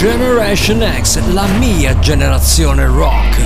Generation 0.03 0.85
X, 0.99 1.17
la 1.31 1.47
mia 1.59 1.97
generazione 1.99 2.85
rock. 2.87 3.37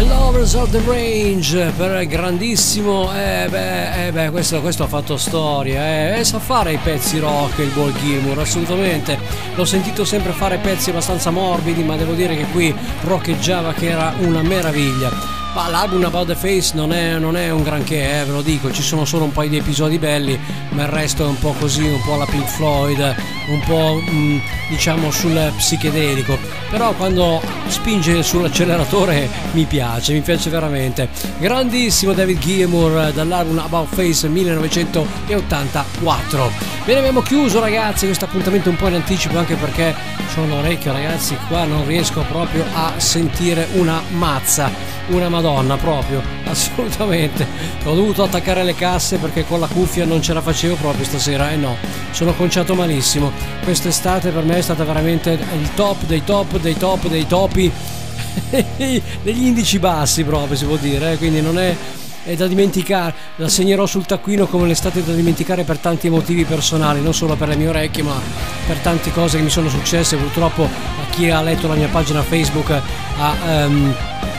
Lovers 0.00 0.54
of 0.54 0.70
the 0.70 0.82
Range 0.84 1.72
per 1.76 2.04
grandissimo, 2.06 3.14
eh 3.14 3.46
beh, 3.48 4.06
eh 4.06 4.10
beh 4.10 4.30
questo, 4.30 4.60
questo 4.60 4.82
ha 4.82 4.86
fatto 4.88 5.16
storia, 5.16 6.16
eh, 6.16 6.24
sa 6.24 6.40
fare 6.40 6.72
i 6.72 6.78
pezzi 6.82 7.20
rock 7.20 7.58
il 7.58 7.68
buon 7.68 7.94
Gilmour, 7.96 8.40
assolutamente. 8.40 9.16
L'ho 9.54 9.64
sentito 9.64 10.04
sempre 10.04 10.32
fare 10.32 10.58
pezzi 10.58 10.90
abbastanza 10.90 11.30
morbidi, 11.30 11.84
ma 11.84 11.94
devo 11.94 12.14
dire 12.14 12.34
che 12.34 12.46
qui 12.46 12.74
roccheggiava 13.02 13.72
che 13.72 13.88
era 13.88 14.14
una 14.18 14.42
meraviglia. 14.42 15.33
Ma 15.54 15.68
l'album 15.68 16.02
About 16.02 16.26
the 16.26 16.34
Face 16.34 16.72
non 16.74 16.92
è, 16.92 17.16
non 17.16 17.36
è 17.36 17.48
un 17.50 17.62
granché, 17.62 18.20
eh, 18.20 18.24
ve 18.24 18.32
lo 18.32 18.42
dico, 18.42 18.72
ci 18.72 18.82
sono 18.82 19.04
solo 19.04 19.22
un 19.22 19.30
paio 19.30 19.50
di 19.50 19.58
episodi 19.58 20.00
belli, 20.00 20.36
ma 20.70 20.82
il 20.82 20.88
resto 20.88 21.24
è 21.24 21.28
un 21.28 21.38
po' 21.38 21.52
così, 21.52 21.86
un 21.86 22.00
po' 22.04 22.14
alla 22.14 22.24
Pink 22.24 22.48
Floyd, 22.48 22.98
un 23.46 23.60
po' 23.64 24.02
mm, 24.10 24.38
diciamo 24.68 25.12
sul 25.12 25.52
psichedelico. 25.56 26.36
Però 26.70 26.92
quando 26.94 27.40
spinge 27.68 28.24
sull'acceleratore 28.24 29.28
mi 29.52 29.64
piace, 29.64 30.12
mi 30.12 30.22
piace 30.22 30.50
veramente. 30.50 31.08
Grandissimo 31.38 32.14
David 32.14 32.40
Gilmour 32.40 33.12
dall'album 33.12 33.58
About 33.58 33.94
Face 33.94 34.26
1984. 34.26 36.50
Bene, 36.84 36.98
abbiamo 36.98 37.22
chiuso 37.22 37.60
ragazzi 37.60 38.06
questo 38.06 38.24
appuntamento 38.24 38.70
un 38.70 38.76
po' 38.76 38.88
in 38.88 38.94
anticipo 38.94 39.38
anche 39.38 39.54
perché 39.54 39.94
ho 40.36 40.46
l'orecchio 40.46 40.90
ragazzi, 40.90 41.38
qua 41.46 41.62
non 41.62 41.86
riesco 41.86 42.22
proprio 42.22 42.64
a 42.74 42.94
sentire 42.96 43.68
una 43.74 44.02
mazza 44.08 44.93
una 45.08 45.28
madonna 45.28 45.76
proprio, 45.76 46.22
assolutamente. 46.44 47.46
Ho 47.84 47.94
dovuto 47.94 48.22
attaccare 48.22 48.64
le 48.64 48.74
casse 48.74 49.18
perché 49.18 49.44
con 49.44 49.60
la 49.60 49.66
cuffia 49.66 50.04
non 50.04 50.22
ce 50.22 50.32
la 50.32 50.40
facevo 50.40 50.76
proprio 50.76 51.04
stasera 51.04 51.50
e 51.50 51.56
no, 51.56 51.76
sono 52.10 52.34
conciato 52.34 52.74
malissimo. 52.74 53.30
Quest'estate 53.62 54.30
per 54.30 54.44
me 54.44 54.58
è 54.58 54.62
stata 54.62 54.84
veramente 54.84 55.32
il 55.32 55.74
top 55.74 56.04
dei 56.04 56.24
top 56.24 56.58
dei 56.58 56.76
top 56.76 57.08
dei 57.08 57.26
topi 57.26 57.70
degli 58.76 59.46
indici 59.46 59.78
bassi 59.78 60.24
proprio 60.24 60.56
si 60.56 60.64
può 60.64 60.76
dire, 60.76 61.12
eh, 61.12 61.16
quindi 61.18 61.40
non 61.40 61.58
è 61.58 61.76
è 62.24 62.34
da 62.34 62.46
dimenticare, 62.46 63.14
la 63.36 63.48
segnerò 63.48 63.84
sul 63.84 64.06
taccuino 64.06 64.46
come 64.46 64.66
l'estate 64.66 65.04
da 65.04 65.12
dimenticare 65.12 65.62
per 65.62 65.76
tanti 65.76 66.08
motivi 66.08 66.44
personali, 66.44 67.02
non 67.02 67.12
solo 67.12 67.36
per 67.36 67.48
le 67.48 67.56
mie 67.56 67.68
orecchie, 67.68 68.02
ma 68.02 68.18
per 68.66 68.78
tante 68.78 69.12
cose 69.12 69.36
che 69.36 69.42
mi 69.42 69.50
sono 69.50 69.68
successe. 69.68 70.16
Purtroppo 70.16 70.64
a 70.64 71.10
chi 71.10 71.28
ha 71.28 71.42
letto 71.42 71.68
la 71.68 71.74
mia 71.74 71.88
pagina 71.88 72.22
Facebook 72.22 72.70
ha 72.70 73.36
ehm, 73.46 73.94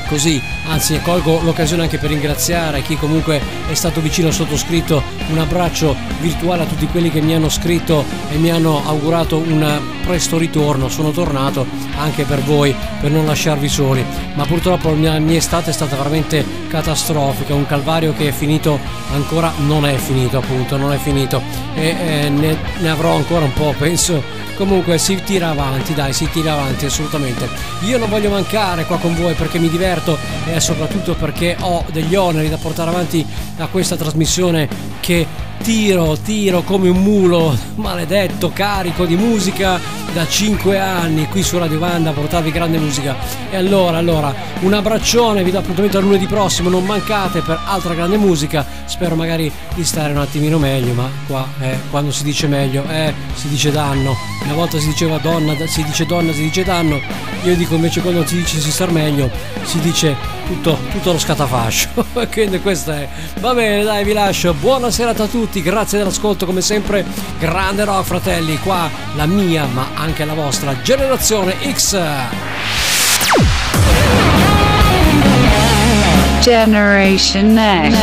così, 0.07 0.41
anzi 0.67 0.99
colgo 1.01 1.41
l'occasione 1.41 1.83
anche 1.83 1.97
per 1.97 2.09
ringraziare 2.09 2.81
chi 2.81 2.95
comunque 2.97 3.41
è 3.67 3.73
stato 3.73 4.01
vicino 4.01 4.27
al 4.27 4.33
sottoscritto, 4.33 5.01
un 5.29 5.37
abbraccio 5.37 5.95
virtuale 6.21 6.63
a 6.63 6.65
tutti 6.65 6.87
quelli 6.87 7.09
che 7.11 7.21
mi 7.21 7.35
hanno 7.35 7.49
scritto 7.49 8.05
e 8.29 8.37
mi 8.37 8.51
hanno 8.51 8.81
augurato 8.85 9.37
un 9.37 9.81
presto 10.05 10.37
ritorno, 10.37 10.89
sono 10.89 11.11
tornato 11.11 11.65
anche 11.97 12.23
per 12.23 12.41
voi, 12.41 12.75
per 13.01 13.11
non 13.11 13.25
lasciarvi 13.25 13.67
soli, 13.67 14.05
ma 14.35 14.45
purtroppo 14.45 14.89
la 14.89 14.95
mia, 14.95 15.19
mia 15.19 15.37
estate 15.37 15.71
è 15.71 15.73
stata 15.73 15.95
veramente 15.95 16.45
catastrofica, 16.67 17.53
un 17.53 17.65
calvario 17.65 18.13
che 18.13 18.29
è 18.29 18.31
finito 18.31 18.79
ancora, 19.11 19.51
non 19.65 19.85
è 19.85 19.95
finito 19.95 20.37
appunto, 20.37 20.77
non 20.77 20.91
è 20.93 20.97
finito. 20.97 21.41
E 21.73 21.87
eh, 21.87 22.29
ne, 22.29 22.57
ne 22.79 22.89
avrò 22.89 23.15
ancora 23.15 23.45
un 23.45 23.53
po', 23.53 23.73
penso 23.77 24.44
Comunque 24.55 24.97
si 24.97 25.21
tira 25.23 25.49
avanti, 25.49 25.93
dai, 25.93 26.13
si 26.13 26.29
tira 26.29 26.53
avanti 26.53 26.85
assolutamente. 26.85 27.47
Io 27.81 27.97
non 27.97 28.09
voglio 28.09 28.29
mancare 28.29 28.85
qua 28.85 28.97
con 28.97 29.13
voi 29.15 29.33
perché 29.33 29.59
mi 29.59 29.69
diverto 29.69 30.17
e 30.45 30.59
soprattutto 30.59 31.13
perché 31.13 31.57
ho 31.59 31.83
degli 31.91 32.15
oneri 32.15 32.49
da 32.49 32.57
portare 32.57 32.89
avanti 32.89 33.25
a 33.57 33.67
questa 33.67 33.95
trasmissione 33.95 34.67
che 35.01 35.27
tiro, 35.61 36.17
tiro 36.17 36.61
come 36.61 36.89
un 36.89 37.01
mulo 37.01 37.57
maledetto, 37.75 38.51
carico 38.53 39.05
di 39.05 39.15
musica 39.15 39.79
da 40.15 40.25
5 40.25 40.79
anni 40.79 41.27
qui 41.27 41.43
su 41.43 41.57
Radio 41.57 41.77
Vanda 41.77 42.11
a 42.11 42.13
portarvi 42.13 42.49
grande 42.49 42.77
musica. 42.77 43.17
E 43.49 43.57
allora, 43.57 43.97
allora, 43.97 44.33
un 44.61 44.71
abbraccione, 44.71 45.43
vi 45.43 45.51
do 45.51 45.57
appuntamento 45.57 45.97
a 45.97 45.99
lunedì 45.99 46.25
prossimo, 46.25 46.69
non 46.69 46.85
mancate 46.85 47.41
per 47.41 47.59
altra 47.65 47.93
grande 47.93 48.15
musica. 48.15 48.65
Spero 48.85 49.15
magari 49.15 49.51
di 49.73 49.83
stare 49.83 50.13
un 50.13 50.19
attimino 50.19 50.57
meglio, 50.57 50.93
ma 50.93 51.09
qua 51.27 51.45
eh, 51.59 51.79
quando 51.89 52.13
si 52.13 52.23
dice 52.23 52.47
meglio, 52.47 52.85
eh, 52.87 53.13
si 53.33 53.49
dice 53.49 53.71
danno. 53.71 54.15
Una 54.45 54.53
volta 54.53 54.79
si 54.79 54.87
diceva 54.87 55.17
donna, 55.17 55.53
si 55.67 55.83
dice 55.83 56.05
donna, 56.05 56.31
si 56.31 56.43
dice 56.43 56.63
danno. 56.63 57.01
Io 57.43 57.55
dico 57.57 57.75
invece 57.75 58.01
quando 58.01 58.25
si 58.25 58.37
dice 58.37 58.59
si 58.59 58.71
star 58.71 58.91
meglio, 58.91 59.29
si 59.63 59.79
dice 59.79 60.15
tutto, 60.47 60.79
tutto 60.91 61.11
lo 61.11 61.19
scatafascio. 61.19 62.05
Quindi 62.31 62.61
questa 62.61 63.01
è. 63.01 63.09
Va 63.39 63.53
bene, 63.53 63.83
dai, 63.83 64.03
vi 64.03 64.13
lascio. 64.13 64.53
Buona 64.53 64.89
serata 64.89 65.23
a 65.23 65.27
tutti, 65.27 65.61
grazie 65.61 65.97
dell'ascolto 65.97 66.45
come 66.45 66.61
sempre. 66.61 67.05
Grande 67.37 67.83
rock, 67.83 68.05
fratelli, 68.05 68.57
qua 68.59 68.89
la 69.15 69.25
mia, 69.25 69.65
ma 69.65 69.89
anche 70.05 70.23
la 70.23 70.35
vostra 70.35 70.79
generazione 70.83 71.55
X. 71.73 71.99
Generation 76.41 77.59
X. 77.89 77.97